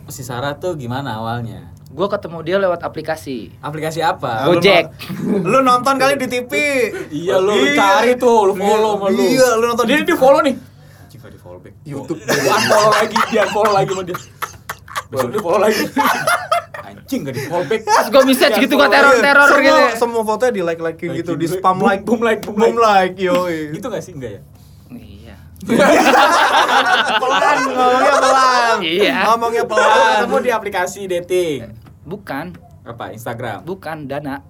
[0.08, 1.76] si Sarah tuh gimana awalnya?
[1.88, 3.56] Gue ketemu dia lewat aplikasi.
[3.58, 4.44] Aplikasi apa?
[4.46, 4.92] Lu Gojek.
[5.22, 6.52] no- Lu nonton kali di TV.
[7.10, 9.22] Iya lu, lu cari tuh, lu follow sama lu.
[9.22, 10.56] Iya, lu nonton Dia di- di follow nih.
[11.08, 11.72] Jika di follow back.
[11.84, 12.20] YouTube.
[12.20, 14.18] Gua unfollow lagi, dia unfollow lagi sama dia.
[15.06, 15.84] Besok di follow lagi.
[17.06, 17.86] Anjing gak di follow back.
[17.86, 19.82] Terus gue message gitu gue teror-teror semua, gitu.
[20.02, 22.78] Semua fotonya di like like gitu, di Like, spam boom, like, boom like, boom boom
[22.82, 23.46] like, yo.
[23.46, 24.42] Gitu gak sih enggak ya?
[24.90, 25.36] Iya.
[27.22, 28.78] pelan ngomongnya pelan.
[28.82, 29.16] Iya.
[29.30, 30.18] Ngomongnya pelan.
[30.26, 31.60] ketemu di aplikasi dating.
[32.10, 33.10] Bukan, Apa?
[33.12, 33.66] Instagram.
[33.66, 34.46] bukan Dana.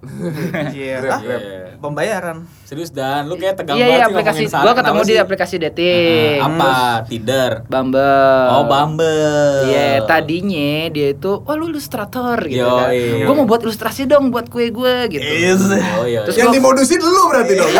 [0.70, 1.00] Iya.
[1.00, 1.40] Grab, Ah, grab.
[1.40, 1.58] Iya.
[1.76, 2.36] Pembayaran.
[2.62, 4.42] Serius dan lu kayak tegang Iya banget iya sih aplikasi.
[4.54, 5.16] Gue ketemu di sih?
[5.18, 6.36] aplikasi dating.
[6.36, 6.72] Heeh, apa?
[7.02, 7.52] Tinder.
[7.64, 8.44] Bumble.
[8.50, 9.64] Oh, Bumble.
[9.66, 12.92] Iya, tadinya dia itu, wah lu ilustrator gitu kan.
[12.92, 13.24] Yoi.
[13.24, 15.24] Gue mau buat ilustrasi dong buat kue gue gitu.
[15.24, 15.64] Is.
[15.96, 16.20] Oh iya.
[16.22, 17.72] Terus Yang gua- dimodusin lu berarti dong.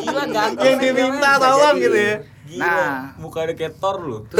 [0.00, 0.64] Gila ganteng.
[0.66, 2.16] Yang diminta tolong gitu ya.
[2.42, 3.14] Gila, Nah.
[3.14, 4.26] muka ada kayak Thor lu.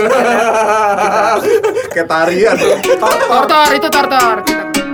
[1.91, 2.57] Kayak tarian.
[2.99, 4.37] Tortor itu tortor.
[4.43, 4.90] Kita-